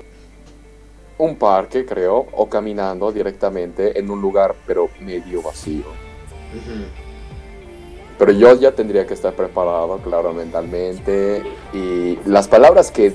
[1.18, 5.84] un parque, creo, o caminando directamente en un lugar, pero medio vacío.
[8.18, 11.42] Pero yo ya tendría que estar preparado, claro, mentalmente.
[11.72, 13.12] Y las palabras que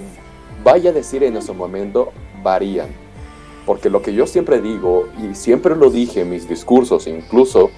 [0.64, 2.88] vaya a decir en ese momento varían.
[3.66, 7.70] Porque lo que yo siempre digo, y siempre lo dije en mis discursos, incluso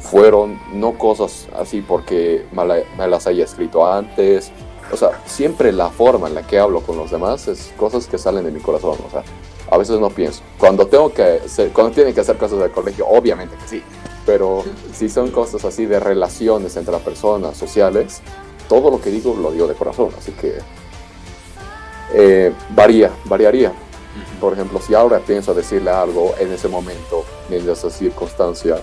[0.00, 4.50] fueron no cosas así porque me, la- me las haya escrito antes.
[4.92, 8.16] O sea, siempre la forma en la que hablo con los demás es cosas que
[8.18, 8.96] salen de mi corazón.
[9.06, 9.22] O sea,
[9.70, 10.42] a veces no pienso.
[10.58, 13.82] Cuando tengo que hacer, cuando tienen que hacer cosas del colegio, obviamente que sí.
[14.26, 18.20] Pero si son cosas así de relaciones entre las personas, sociales,
[18.68, 20.10] todo lo que digo lo digo de corazón.
[20.18, 20.58] Así que
[22.12, 23.72] eh, varía, variaría.
[24.40, 28.82] Por ejemplo, si ahora pienso decirle algo en ese momento, en esa circunstancia,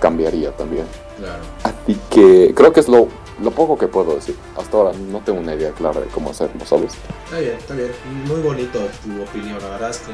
[0.00, 0.86] cambiaría también.
[1.18, 1.42] Claro.
[1.62, 3.08] Así que creo que es lo,
[3.42, 4.36] lo poco que puedo decir.
[4.56, 6.92] Hasta ahora no tengo una idea clara de cómo hacerlo, ¿sabes?
[7.24, 7.92] Está bien, está bien.
[8.26, 9.58] Muy bonito tu opinión.
[9.60, 10.12] La verdad es que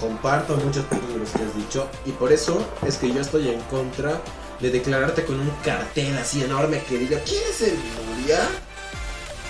[0.00, 1.86] comparto muchos puntos de los que has dicho.
[2.06, 4.20] Y por eso es que yo estoy en contra
[4.60, 8.40] de declararte con un cartel así enorme que diga ¿Quién es el Nuria?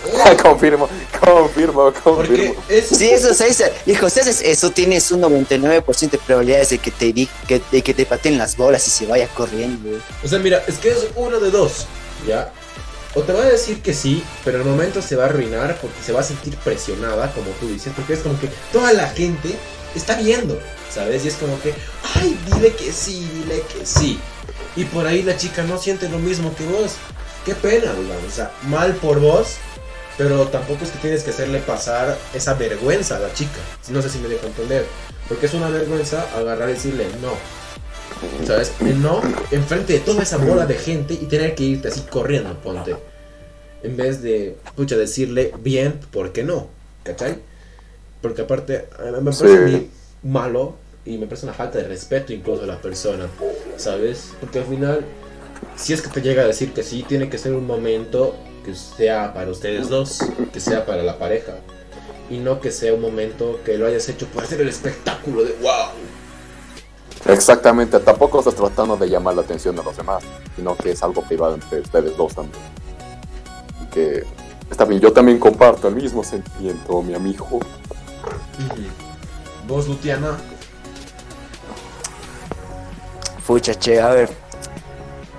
[0.42, 0.88] confirmo,
[1.20, 2.54] confirmo, confirmo.
[2.70, 2.86] es.
[2.88, 3.70] Sí, eso se dice.
[3.84, 7.12] Hijo, si haces eso, tienes un 99% de probabilidades de que te
[7.46, 9.98] que, de que te pateen las bolas y se vaya corriendo.
[10.24, 11.86] O sea, mira, es que es uno de dos.
[12.26, 12.50] ¿Ya?
[13.14, 15.76] O te va a decir que sí, pero en el momento se va a arruinar
[15.80, 19.08] porque se va a sentir presionada, como tú dices, porque es como que toda la
[19.08, 19.56] gente
[19.96, 20.60] está viendo,
[20.92, 21.24] ¿sabes?
[21.24, 21.74] Y es como que,
[22.14, 24.20] ay, dile que sí, dile que sí.
[24.76, 26.92] Y por ahí la chica no siente lo mismo que vos.
[27.44, 28.24] Qué pena, digamos.
[28.28, 29.56] O sea, mal por vos,
[30.16, 33.58] pero tampoco es que tienes que hacerle pasar esa vergüenza a la chica.
[33.88, 34.86] No sé si me dejo entender.
[35.28, 37.34] Porque es una vergüenza agarrar y decirle no.
[38.46, 38.72] ¿Sabes?
[38.98, 42.96] No enfrente de toda esa bola de gente y tener que irte así corriendo, ponte.
[43.82, 46.68] En vez de, pucha, decirle bien, ¿por qué no?
[47.02, 47.38] ¿Cachai?
[48.20, 49.90] Porque aparte, me parece a mí
[50.22, 53.26] malo y me parece una falta de respeto incluso a la persona,
[53.76, 54.32] ¿sabes?
[54.38, 55.04] Porque al final,
[55.76, 58.74] si es que te llega a decir que sí, tiene que ser un momento que
[58.74, 60.18] sea para ustedes dos,
[60.52, 61.54] que sea para la pareja.
[62.28, 65.52] Y no que sea un momento que lo hayas hecho por hacer el espectáculo de
[65.54, 65.88] wow.
[67.26, 70.24] Exactamente, tampoco estás tratando de llamar la atención de los demás,
[70.56, 72.62] sino que es algo privado entre ustedes dos también.
[73.82, 74.24] Y que
[74.70, 77.46] está bien, yo también comparto el mismo sentimiento, mi amigo.
[79.68, 80.36] Vos, Lutiana,
[83.50, 84.28] Pucha, che, a ver.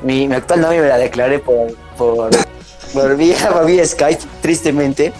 [0.04, 2.30] Mi, mi actual novia me la declaré por, por,
[2.92, 5.14] por vía, por vía Skype, tristemente.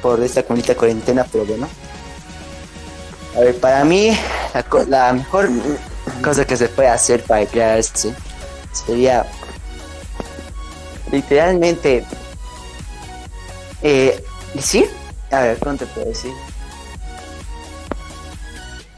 [0.00, 1.66] Por esta bonita cuarentena, pero bueno.
[3.36, 4.16] A ver, para mí,
[4.88, 5.48] la, mejor
[6.22, 8.14] cosa que se puede hacer para declararse
[8.72, 9.26] sería
[11.10, 12.04] literalmente
[13.82, 14.24] eh,
[14.54, 14.88] decir,
[15.30, 16.32] a ver, ¿cómo te puedo decir?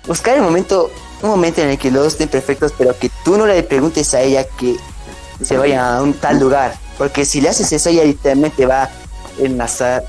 [0.07, 0.91] Buscar el momento,
[1.23, 4.21] un momento en el que los estén perfectos, pero que tú no le preguntes a
[4.21, 4.77] ella que
[5.43, 8.91] se vaya a un tal lugar, porque si le haces eso, ella literalmente va a
[9.39, 10.05] enlazar,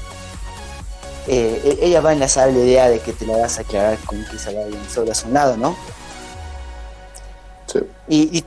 [1.27, 3.97] eh, e- ella va a enlazar la idea de que te la vas a aclarar
[3.99, 5.75] con que se vayan solo a su lado, ¿no?
[7.67, 7.79] Sí.
[8.07, 8.45] Y, y,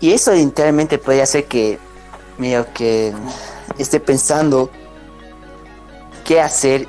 [0.00, 1.78] y eso literalmente podría hacer que,
[2.36, 3.12] medio que
[3.78, 4.70] esté pensando
[6.24, 6.86] qué hacer,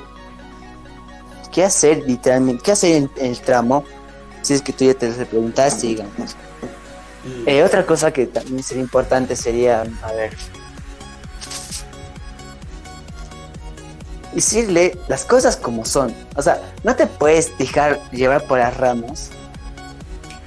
[1.50, 3.84] qué hacer literalmente, qué hacer en, en el tramo,
[4.42, 6.36] si es que tú ya te lo preguntaste, digamos.
[7.46, 10.34] Eh, otra cosa que también sería importante sería, a ver,
[14.34, 16.14] decirle las cosas como son.
[16.36, 19.30] O sea, no te puedes dejar llevar por las ramas,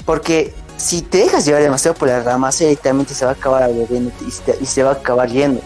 [0.06, 3.64] porque si te dejas llevar demasiado por las ramas, ella literalmente se va a acabar
[3.64, 5.62] aburriendo y se, y se va a acabar yendo.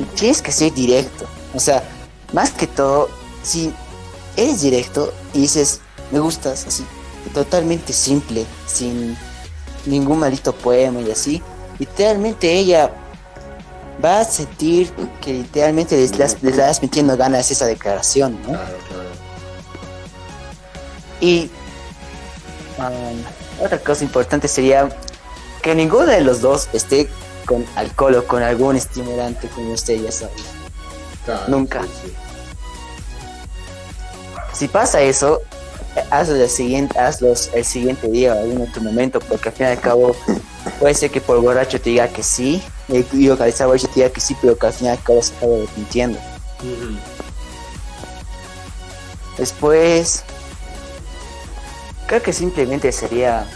[0.00, 1.26] Y tienes que ser directo.
[1.54, 1.82] O sea,
[2.32, 3.08] más que todo,
[3.42, 3.72] si
[4.36, 6.84] eres directo y dices, me gustas, así,
[7.32, 9.16] totalmente simple, sin,
[9.86, 11.42] ningún maldito poema y así,
[11.78, 12.90] literalmente ella
[14.04, 14.90] va a sentir
[15.20, 18.48] que literalmente les, estás metiendo ganas esa declaración, ¿no?
[18.48, 19.08] Claro, claro.
[21.20, 21.50] Y
[22.78, 24.88] um, otra cosa importante sería
[25.62, 27.08] que ninguno de los dos esté
[27.46, 30.32] con alcohol o con algún estimulante, como usted ya sabe.
[31.24, 31.82] Claro, Nunca.
[31.82, 32.12] sí, sí.
[34.52, 35.40] Si pasa eso,
[36.10, 39.70] hazlo el siguiente, hazlo el siguiente día o algún otro momento, porque al fin y
[39.70, 40.14] al cabo
[40.78, 42.62] puede ser que por borracho te diga que sí,
[42.96, 45.34] al estar borracho te diga que sí, pero que al fin y al cabo se
[45.36, 46.18] acaba arrepintiendo.
[46.60, 46.96] Ujú.
[49.38, 50.24] Después,
[52.06, 53.46] creo que simplemente sería.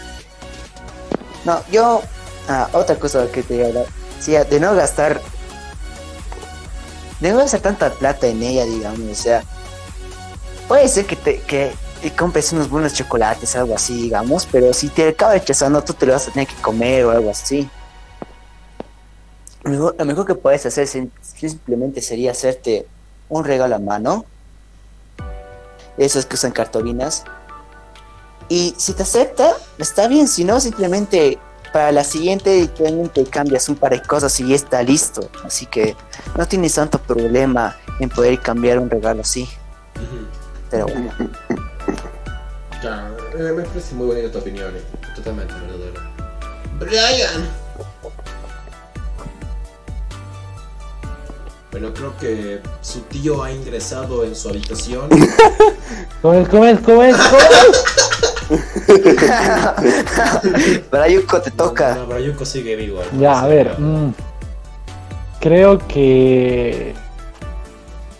[1.45, 2.03] No, yo.
[2.49, 3.87] Ah, otra cosa que te iba a hablar.
[4.49, 5.20] De no gastar.
[7.20, 9.11] De no gastar tanta plata en ella, digamos.
[9.11, 9.43] O sea,
[10.68, 11.72] puede ser que te, que
[12.03, 14.47] te compres unos buenos chocolates, algo así, digamos.
[14.51, 17.30] Pero si te acaba rechazando, tú te lo vas a tener que comer o algo
[17.30, 17.68] así.
[19.66, 22.86] Lo mejor, lo mejor que puedes hacer sim- simplemente sería hacerte
[23.28, 24.24] un regalo a mano
[25.98, 27.24] esos que usan cartulinas.
[28.48, 31.38] Y si te acepta, está bien, si no, simplemente
[31.72, 35.28] para la siguiente literalmente cambias un par de cosas y ya está listo.
[35.44, 35.96] Así que
[36.38, 39.48] no tienes tanto problema en poder cambiar un regalo así.
[40.70, 41.10] Pero bueno,
[42.84, 44.82] Ya, eh, me parece muy bonita tu opinión, eh.
[45.16, 46.00] totalmente verdadero.
[46.78, 47.65] Brian.
[51.79, 55.11] Bueno, creo que su tío ha ingresado en su habitación.
[56.22, 56.49] ¿Cómo es?
[56.49, 56.81] ¿Cómo es?
[56.81, 57.14] ¿Cómo es?
[57.14, 57.39] ¿Cómo
[61.29, 61.43] es?
[61.45, 61.97] te toca.
[61.97, 63.03] No, no, Brayuko sigue vivo.
[63.20, 63.79] Ya, a ver.
[63.79, 64.14] mm,
[65.39, 66.95] creo que.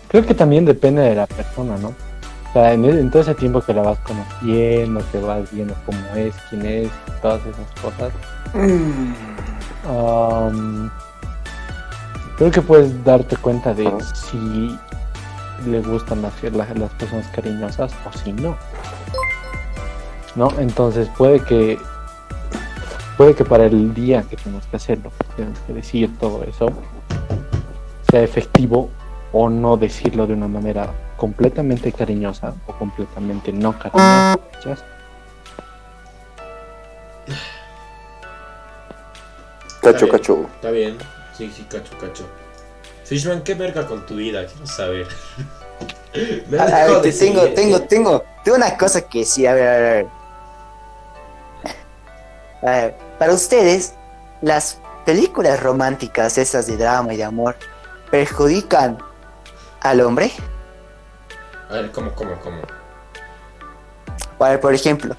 [0.09, 1.87] Creo que también depende de la persona, ¿no?
[1.87, 5.97] O sea, en, en todo ese tiempo que la vas conociendo, que vas viendo cómo
[6.15, 6.89] es, quién es,
[7.23, 8.13] todas esas cosas.
[9.89, 10.91] am,
[12.37, 14.77] creo que puedes darte cuenta de si
[15.65, 18.55] le gustan las, las, las personas cariñosas o si no.
[20.35, 20.51] ¿No?
[20.59, 21.79] Entonces puede que
[23.17, 26.67] puede que para el día que tengas que hacerlo, que tengas que decir todo eso,
[28.11, 28.91] sea efectivo
[29.33, 34.85] o no decirlo de una manera completamente cariñosa o completamente no cariñosa.
[39.81, 40.45] Cacho, cacho.
[40.55, 40.97] Está bien.
[41.37, 42.27] Sí, sí, cacho, cacho.
[43.05, 44.45] Fishman, ¿qué verga con tu vida?
[44.45, 45.07] Quiero saber.
[46.49, 49.77] Me A- ver, te tengo, tengo, tengo, tengo una cosa que sí, a ver, a
[49.77, 50.07] ver,
[52.63, 52.95] a ver.
[53.19, 53.93] Para ustedes,
[54.41, 57.55] las películas románticas, esas de drama y de amor,
[58.09, 58.97] perjudican
[59.81, 60.31] al hombre.
[61.69, 62.61] A ver, ¿cómo, cómo, cómo?
[64.39, 65.15] A ver, por ejemplo,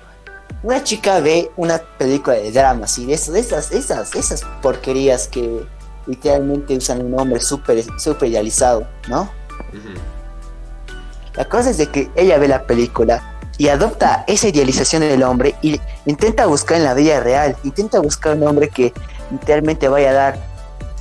[0.63, 5.65] una chica ve una película de drama, así, de esas, esas, esas, esas porquerías que
[6.09, 9.31] literalmente usan un hombre súper, súper idealizado, ¿no?
[11.35, 15.55] La cosa es de que ella ve la película y adopta esa idealización del hombre
[15.63, 18.93] y intenta buscar en la vida real, intenta buscar un hombre que
[19.31, 20.39] literalmente vaya a dar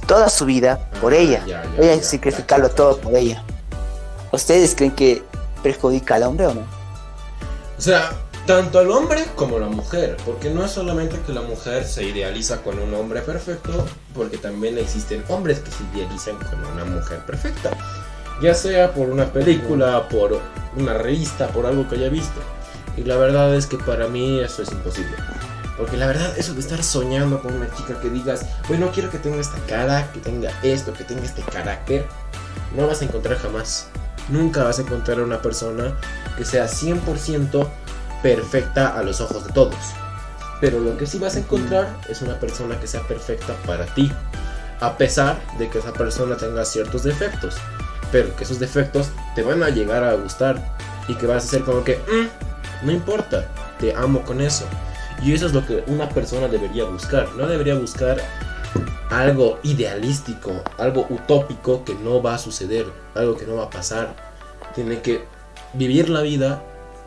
[0.06, 3.44] toda su vida por Ah, ella, ya, ya, vaya a sacrificarlo todo por ella.
[4.32, 5.24] ¿Ustedes creen que
[5.64, 6.62] perjudica al hombre o no?
[7.78, 8.12] O sea,
[8.48, 12.06] tanto al hombre como a la mujer, porque no es solamente que la mujer se
[12.06, 13.86] idealiza con un hombre perfecto,
[14.16, 17.72] porque también existen hombres que se idealizan con una mujer perfecta,
[18.42, 20.40] ya sea por una película, por
[20.78, 22.40] una revista, por algo que haya visto.
[22.96, 25.18] Y la verdad es que para mí eso es imposible.
[25.76, 29.20] Porque la verdad, eso de estar soñando con una chica que digas, bueno, quiero que
[29.20, 32.06] tenga esta cara, que tenga esto, que tenga este carácter,
[32.78, 33.88] no vas a encontrar jamás.
[34.30, 35.98] Nunca vas a encontrar una persona
[36.38, 37.68] que sea 100%
[38.36, 39.78] perfecta a los ojos de todos.
[40.60, 44.12] Pero lo que sí vas a encontrar es una persona que sea perfecta para ti.
[44.82, 47.56] A pesar de que esa persona tenga ciertos defectos.
[48.12, 50.76] Pero que esos defectos te van a llegar a gustar.
[51.08, 53.46] Y que vas a ser como que, "Mm, no importa,
[53.80, 54.66] te amo con eso.
[55.24, 57.30] Y eso es lo que una persona debería buscar.
[57.38, 58.18] No debería buscar
[59.10, 64.14] algo idealístico, algo utópico que no va a suceder, algo que no va a pasar.
[64.76, 65.24] Tiene que
[65.74, 66.62] vivir la vida,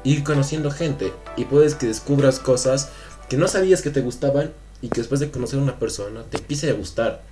[0.05, 2.91] ir conociendo gente y puedes que descubras cosas
[3.29, 6.39] que no sabías que te gustaban y que después de conocer a una persona te
[6.39, 7.23] empiece a gustar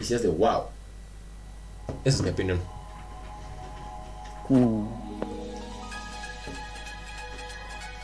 [0.00, 0.64] y seas de wow.
[2.04, 2.60] Esa es mi opinión.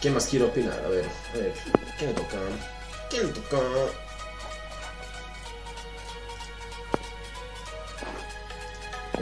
[0.00, 0.80] ¿Quién más quiere opinar?
[0.84, 1.54] A ver, a ver,
[1.96, 2.38] ¿quién le toca?
[3.08, 3.58] ¿Quién le toca?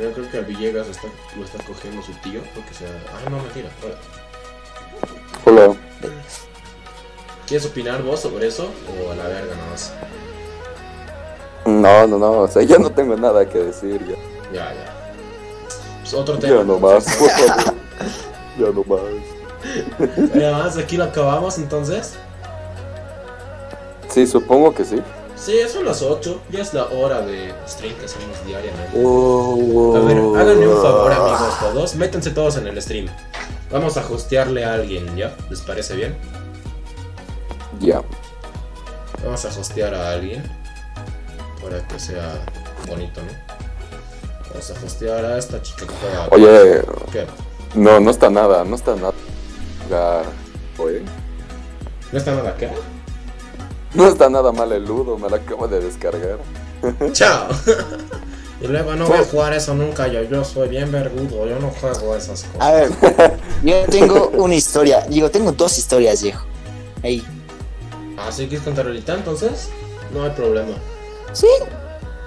[0.01, 2.89] Yo creo que al Villegas está, lo está cogiendo su tío porque sea.
[2.89, 3.69] Ay, no, mentira.
[3.85, 4.20] Hola.
[5.45, 5.75] Hola.
[7.47, 8.69] ¿Quieres opinar vos sobre eso?
[8.89, 9.93] O a la verga nomás.
[11.67, 14.17] No, no, no, o sea, yo no tengo nada que decir ya.
[14.53, 14.95] Ya, ya.
[16.01, 16.59] Pues otro tema.
[16.59, 17.75] Ya no más, por favor.
[18.59, 19.01] Ya no más.
[20.35, 22.15] Ya más, aquí lo acabamos entonces.
[24.09, 25.03] Sí, supongo que sí.
[25.37, 26.41] Sí, son las 8.
[26.51, 28.91] Ya es la hora de stream que hacemos diariamente.
[28.99, 31.95] Uh, A ver, háganme un favor, amigos, todos.
[31.97, 33.07] Métanse todos en el stream.
[33.71, 35.37] Vamos a hostearle a alguien, ¿ya?
[35.49, 36.17] ¿Les parece bien?
[37.79, 38.03] Ya.
[39.25, 40.43] Vamos a hostear a alguien.
[41.63, 42.45] Para que sea
[42.89, 43.33] bonito, ¿no?
[44.49, 46.29] Vamos a hostear a esta chica que juega.
[46.33, 47.27] Oye, ¿Qué?
[47.75, 50.23] no, no está nada, no está nada.
[50.79, 51.03] Oye,
[52.11, 52.71] ¿No está nada acá?
[53.95, 56.39] no está nada mal el ludo, me lo acabo de descargar.
[57.13, 57.49] ¡Chao!
[58.61, 60.07] y luego no voy a jugar eso nunca.
[60.09, 61.47] Yo, yo soy bien vergudo.
[61.47, 62.61] Yo no juego esas cosas.
[62.61, 62.91] A ver,
[63.63, 65.01] yo tengo una historia.
[65.09, 66.45] Digo, tengo dos historias, viejo.
[67.03, 67.25] Ahí.
[68.19, 69.69] Ah, ¿sí quieres contar ahorita entonces?
[70.13, 70.75] No hay problema.
[71.33, 71.47] Sí,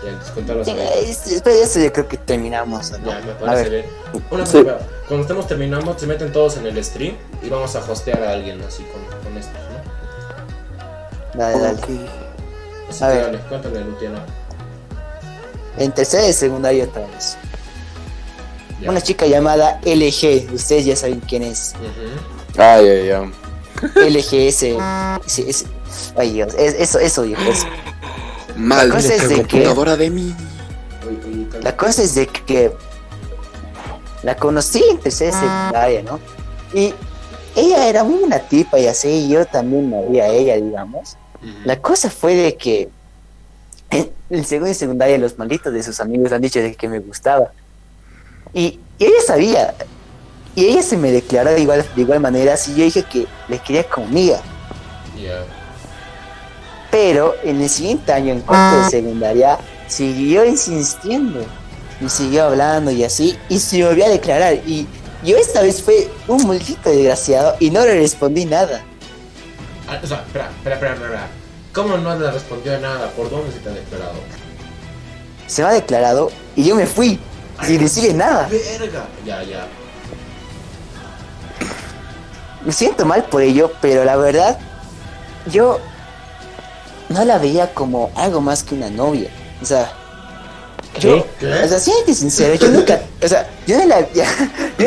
[0.03, 0.93] Ya, entonces cuéntalos sí, ahorita.
[0.95, 2.91] es- después de eso yo creo que terminamos.
[2.91, 2.97] ¿no?
[3.11, 4.23] Ya, me A parece ver, bien.
[4.31, 4.63] Una Sí.
[4.63, 4.77] cosa,
[5.07, 8.61] cuando estemos terminando, se meten todos en el stream y vamos a hostear a alguien
[8.63, 11.39] así con, con estos, ¿no?
[11.39, 11.79] dale, dale.
[12.89, 13.25] Así A que ver.
[13.25, 14.19] dale, cuéntale, Luciano.
[15.77, 17.37] En tercera y secundaria otra vez.
[18.81, 18.89] Ya.
[18.91, 20.53] Una chica llamada LG.
[20.53, 21.73] Ustedes ya saben quién es.
[21.79, 22.61] Ujú.
[22.61, 23.31] Ay, ay, ay.
[24.09, 24.77] LG ese.
[25.25, 25.65] ese- ese-
[26.17, 27.41] ay Dios, es- eso, eso, viejo.
[27.49, 27.65] eso.
[28.85, 29.57] La cosa es de que.
[29.97, 30.35] de mí.
[31.61, 32.71] La cosa es de que
[34.23, 36.19] la conocí en tercera y secundaria, ¿no?
[36.73, 36.93] Y
[37.55, 41.17] ella era muy una tipa y así, y yo también me vi a ella, digamos.
[41.65, 42.89] La cosa fue de que
[43.93, 46.99] en, en segundo y secundaria los malditos de sus amigos han dicho de que me
[46.99, 47.51] gustaba.
[48.53, 49.73] Y, y ella sabía.
[50.55, 53.59] Y ella se me declaró de igual, de igual manera, así yo dije que le
[53.59, 53.85] quería.
[55.21, 55.43] Ya.
[56.91, 61.43] Pero en el siguiente año, en cuarto de secundaria, siguió insistiendo.
[61.99, 63.37] Y siguió hablando y así.
[63.49, 64.55] Y se volvió a declarar.
[64.67, 64.87] Y
[65.23, 68.83] yo esta vez fue un maldito desgraciado y no le respondí nada.
[69.87, 71.42] Ah, o sea, espera, espera, espera, espera.
[71.73, 73.09] ¿Cómo no le respondió nada?
[73.11, 74.13] ¿Por dónde se te ha declarado?
[75.47, 77.19] Se me ha declarado y yo me fui.
[77.63, 78.47] Sin decirle nada.
[78.47, 79.05] ¡Verga!
[79.25, 79.67] Ya, ya.
[82.63, 84.59] Me siento mal por ello, pero la verdad,
[85.47, 85.79] yo
[87.09, 89.29] no la veía como algo más que una novia.
[89.61, 89.91] O sea,
[90.99, 91.47] yo, ¿Qué?
[91.63, 94.23] o sea, siéntate sincero, yo nunca, o sea, yo no la, yo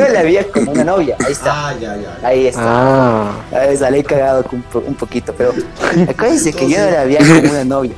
[0.02, 1.16] no la veía como una novia.
[1.24, 2.18] Ahí está, Ah, ya, ya.
[2.26, 2.60] ahí está.
[2.64, 5.52] Ah, A ver, salí cagado un, po- un poquito, pero
[5.94, 7.94] la cosa es de que yo no la veía como una novia.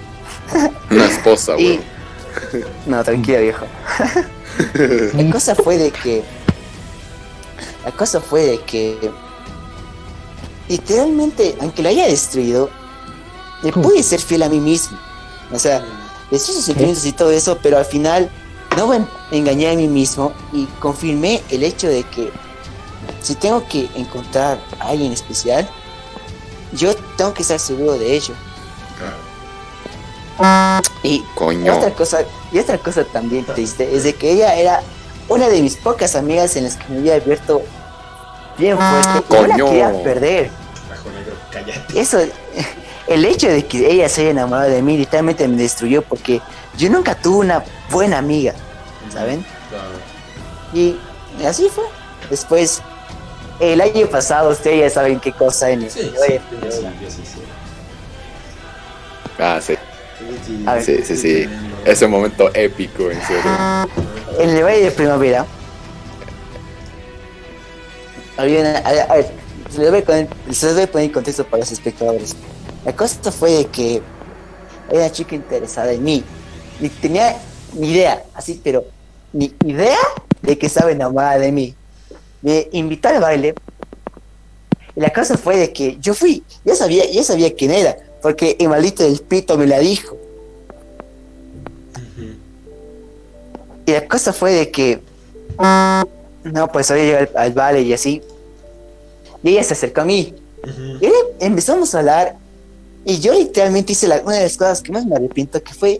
[0.90, 2.64] Una esposa, Y, güey.
[2.86, 3.66] no, tranquila, viejo.
[5.14, 6.24] La cosa fue de que,
[7.84, 9.10] la cosa fue de que,
[10.68, 12.70] literalmente, aunque lo haya destruido,
[13.62, 14.98] le pude ser fiel a mí mismo.
[15.52, 15.82] O sea,
[16.30, 18.30] destruí sus sentimientos y todo eso, pero al final
[18.76, 19.00] no me
[19.30, 22.30] engañé a mí mismo y confirmé el hecho de que
[23.22, 25.68] si tengo que encontrar a alguien especial,
[26.72, 28.34] yo tengo que estar seguro de ello.
[31.02, 31.76] Y Coño.
[31.76, 32.20] otra cosa,
[32.52, 34.82] y otra cosa también triste es de que ella era
[35.28, 37.62] una de mis pocas amigas en las que me había abierto
[38.56, 39.08] bien fuerte.
[39.28, 39.66] y Yo la Coño.
[39.66, 40.50] quería perder.
[40.88, 42.00] Bajo negro, cállate.
[42.00, 42.18] Eso,
[43.08, 46.40] el hecho de que ella se haya enamorado de mí literalmente me destruyó porque
[46.76, 48.52] yo nunca tuve una buena amiga,
[49.12, 49.44] ¿saben?
[49.70, 49.88] Claro.
[50.74, 50.96] Y
[51.46, 51.84] así fue.
[52.30, 52.82] Después,
[53.60, 57.22] el año pasado, ustedes ya saben qué cosa en el Sí, sí, sí, sí, sí,
[57.24, 57.40] sí.
[59.38, 59.74] Ah, sí.
[60.46, 60.64] Sí.
[60.84, 61.48] Sí, sí, sí.
[61.84, 63.42] Ese momento épico, en serio.
[64.38, 65.46] En el Valle de Primavera.
[68.36, 69.30] Había una- a, ver, a ver,
[69.70, 72.36] se les voy a poner, se les voy a poner en contexto para los espectadores.
[72.88, 74.00] La cosa fue de que
[74.88, 76.24] era una chica interesada en mí.
[76.80, 77.36] Y tenía
[77.74, 78.82] ni idea, así, pero
[79.30, 79.98] ni idea
[80.40, 81.74] de que estaba enamorada de mí.
[82.40, 83.54] Me invitó al baile.
[84.96, 88.56] Y la cosa fue de que yo fui, ya sabía, ya sabía quién era, porque
[88.58, 90.16] el maldito del pito me la dijo.
[93.84, 95.02] Y la cosa fue de que.
[96.42, 98.22] No, pues hoy llegó al, al baile y así.
[99.42, 100.34] Y ella se acercó a mí.
[101.02, 102.47] Y ahí empezamos a hablar.
[103.08, 105.98] Y yo literalmente hice la- una de las cosas que más me arrepiento, que fue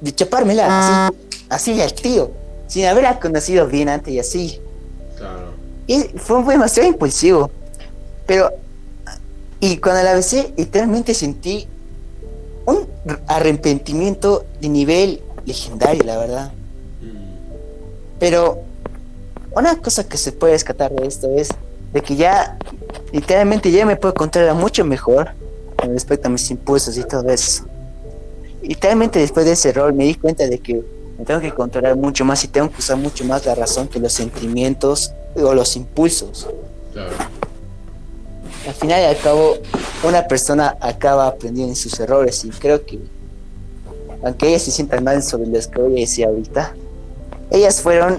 [0.00, 1.16] de chapármela así,
[1.48, 2.32] así al tío,
[2.66, 4.60] sin haberla conocido bien antes y así.
[5.16, 5.52] Claro.
[5.86, 7.48] Y fue demasiado impulsivo.
[8.26, 8.50] Pero,
[9.60, 11.68] y cuando la besé, literalmente sentí
[12.64, 12.88] un
[13.28, 16.52] arrepentimiento de nivel legendario, la verdad.
[17.02, 18.18] Mm.
[18.18, 18.62] Pero
[19.54, 21.50] una cosa que se puede rescatar de esto es
[21.92, 22.58] de que ya
[23.12, 25.30] literalmente ya me puedo controlar mucho mejor
[25.92, 27.64] respecto a mis impulsos y todo eso.
[28.62, 30.82] Y realmente después de ese error me di cuenta de que
[31.18, 33.98] me tengo que controlar mucho más y tengo que usar mucho más la razón que
[33.98, 36.48] los sentimientos o los impulsos.
[36.92, 37.10] Claro.
[38.66, 39.56] Al final y al cabo,
[40.02, 42.98] una persona acaba aprendiendo en sus errores y creo que,
[44.24, 46.74] aunque ellas se sientan mal sobre las que voy a decir ahorita,
[47.50, 48.18] ellas fueron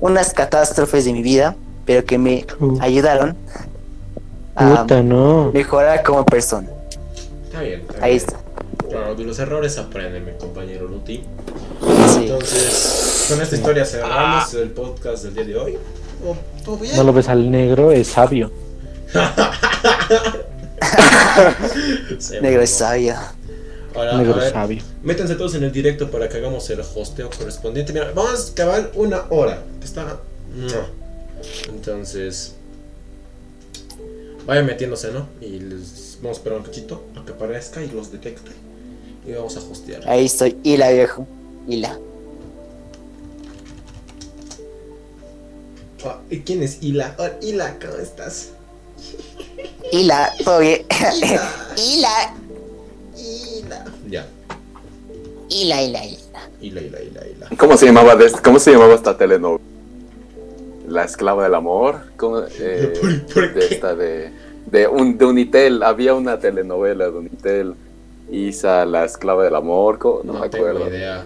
[0.00, 1.54] unas catástrofes de mi vida,
[1.86, 2.78] pero que me Uh.
[2.80, 3.36] ayudaron
[4.54, 5.50] a Puta, no.
[5.52, 6.68] mejorar como persona.
[7.44, 7.80] Está bien.
[7.88, 8.24] Está Ahí bien.
[8.26, 8.38] está.
[8.88, 11.22] Claro, de los errores aprenden, mi compañero Luti.
[12.08, 12.22] Sí.
[12.22, 15.78] Entonces, con esta historia cerramos el podcast del día de hoy.
[16.26, 16.94] Oh, ¿Todo bien?
[16.96, 18.50] No lo ves al negro, es sabio.
[22.40, 23.14] Negro es sabio.
[23.94, 24.82] Ahora, Negro a ver, sabio.
[25.02, 27.92] métanse todos en el directo para que hagamos el hosteo correspondiente.
[27.92, 29.58] Mira, vamos a acabar una hora.
[29.82, 30.18] Está.
[30.54, 30.86] ¡mua!
[31.68, 32.54] Entonces.
[34.46, 35.28] Vayan metiéndose, ¿no?
[35.40, 38.50] Y les vamos a esperar un cachito a que aparezca y los detecte.
[39.26, 40.08] Y vamos a hostear.
[40.08, 40.56] Ahí estoy.
[40.64, 41.26] Hila, viejo.
[41.68, 41.98] Hila.
[46.04, 47.14] Ah, ¿y ¿Quién es Hila?
[47.18, 48.48] Hola, Hila, ¿cómo estás?
[49.92, 50.84] Hila, todo bien.
[50.90, 51.50] Hila.
[51.76, 52.34] Hila.
[53.16, 53.84] Hila.
[54.10, 54.26] Ya.
[55.48, 56.18] Hila, hila, hila.
[56.60, 57.48] Hila, Hila, Hila, Hila.
[57.56, 59.62] ¿Cómo se llamaba de- cómo se llamaba esta telenovela?
[60.92, 62.40] La esclava del amor, ¿cómo?
[62.60, 64.30] Eh, ¿Por- por de esta de
[64.66, 67.74] de un de Unitel, había una telenovela de Unitel.
[68.30, 70.20] Isa, la esclava del amor, ¿cómo?
[70.24, 70.88] no, No, me tengo acuerdo.
[70.88, 71.24] idea.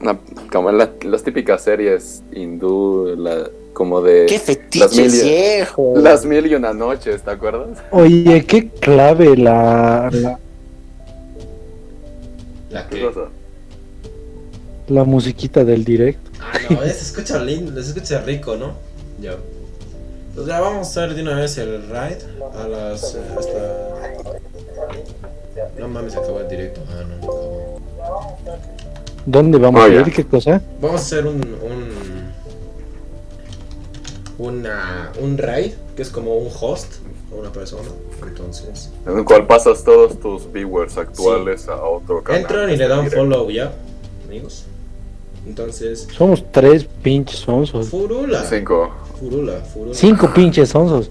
[0.00, 0.18] Una-
[0.52, 5.94] como la- las típicas series hindú, la- como de Qué las fetiche mil, y- viejo.
[5.96, 7.78] las mil y una noches, ¿te acuerdas?
[7.92, 10.38] Oye, qué clave la, la,
[12.70, 13.06] La ¿Qué que.
[13.06, 13.28] cosa?
[14.88, 16.30] La musiquita del directo.
[16.40, 18.72] Ah, no, se escucha lindo, se escucha rico, ¿no?
[19.20, 19.36] Ya.
[20.34, 22.16] Pues ya vamos a hacer de una vez el raid
[22.54, 23.14] a las.
[23.14, 23.88] eh, hasta.
[25.78, 26.80] No mames, se acabó el directo.
[26.90, 27.80] Ah, no, no acabó.
[29.26, 30.12] ¿Dónde vamos Oh, a ir?
[30.12, 30.62] ¿Qué cosa?
[30.80, 31.36] Vamos a hacer un.
[31.36, 32.08] un
[34.38, 36.94] una, un raid que es como un host
[37.32, 37.88] a una persona.
[38.22, 42.42] Entonces, En el cual pasas todos tus viewers actuales a otro canal.
[42.42, 43.16] entran y le dan Directo.
[43.24, 43.72] follow ya,
[44.26, 44.64] amigos.
[45.48, 47.88] Entonces, Somos tres pinches onzos.
[47.88, 48.44] furula.
[48.44, 48.90] Cinco.
[49.18, 49.94] Furula, furula.
[49.94, 51.10] Cinco pinches onzos.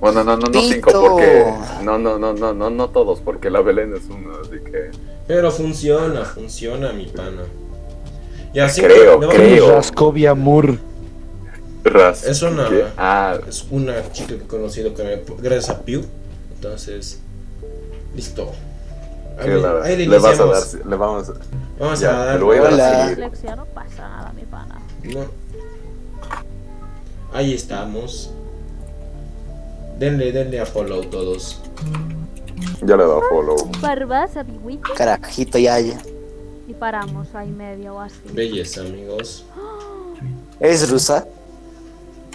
[0.00, 0.62] Bueno, no, no, no Pito.
[0.74, 1.44] cinco porque
[1.84, 4.90] no, no, no, no, no, no todos porque la Belén es uno, así que
[5.26, 7.42] Pero funciona, funciona, mi pana.
[8.54, 9.72] Y así Creo, le vamos- creo.
[9.72, 10.78] Rascovia Moore.
[11.84, 12.24] Ras.
[12.24, 12.84] Es una- ¿qué?
[12.96, 16.02] Ah, Es una chica que he conocido que gracias a Pew.
[16.54, 17.20] Entonces,
[18.16, 18.52] listo.
[19.38, 21.32] Ahí, la- ahí le, le vas a dar, le vamos a
[21.78, 22.40] Vamos ya, a dar.
[22.40, 22.88] voy a dar Hola.
[22.88, 23.08] a seguir.
[23.16, 24.80] Dislexia, no pasa nada, mi pana.
[25.04, 25.20] No.
[27.32, 28.30] Ahí estamos.
[29.98, 31.60] Denle, denle a follow todos.
[32.82, 33.56] Ya le he dado follow.
[33.80, 34.92] Barbas, amiguito.
[34.96, 35.98] Carajito, ya, ya.
[36.66, 38.16] Y paramos ahí media o así.
[38.32, 39.44] Belleza, amigos.
[40.60, 41.26] ¿Es rusa?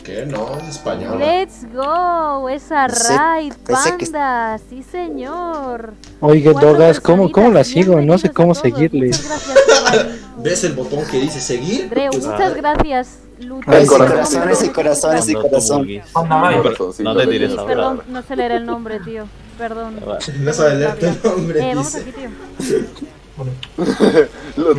[0.04, 0.26] ¿Qué?
[0.26, 1.18] No, es español.
[1.18, 5.94] Let's go, esa raid, pensé que- panda, sí señor.
[6.20, 8.02] Oye, Cuatro Dogas, ¿cómo, cómo la sigo?
[8.02, 9.08] No sé cómo seguirle.
[9.08, 10.20] Muchas gracias, Giovanni.
[10.44, 11.90] ¿Ves el botón que dice seguir?
[11.90, 13.72] Pues, muchas gracias, Luto.
[13.72, 14.42] Ese corazón,
[14.74, 15.88] corazón, ese corazón,
[17.00, 17.62] no te tires niño.
[17.62, 19.26] a Perdón, no sé leer el nombre, tío.
[19.58, 20.00] Perdón.
[20.40, 21.60] no sabe leer tu nombre.
[21.62, 22.30] Eh, vamos aquí, tío.
[24.58, 24.76] Lo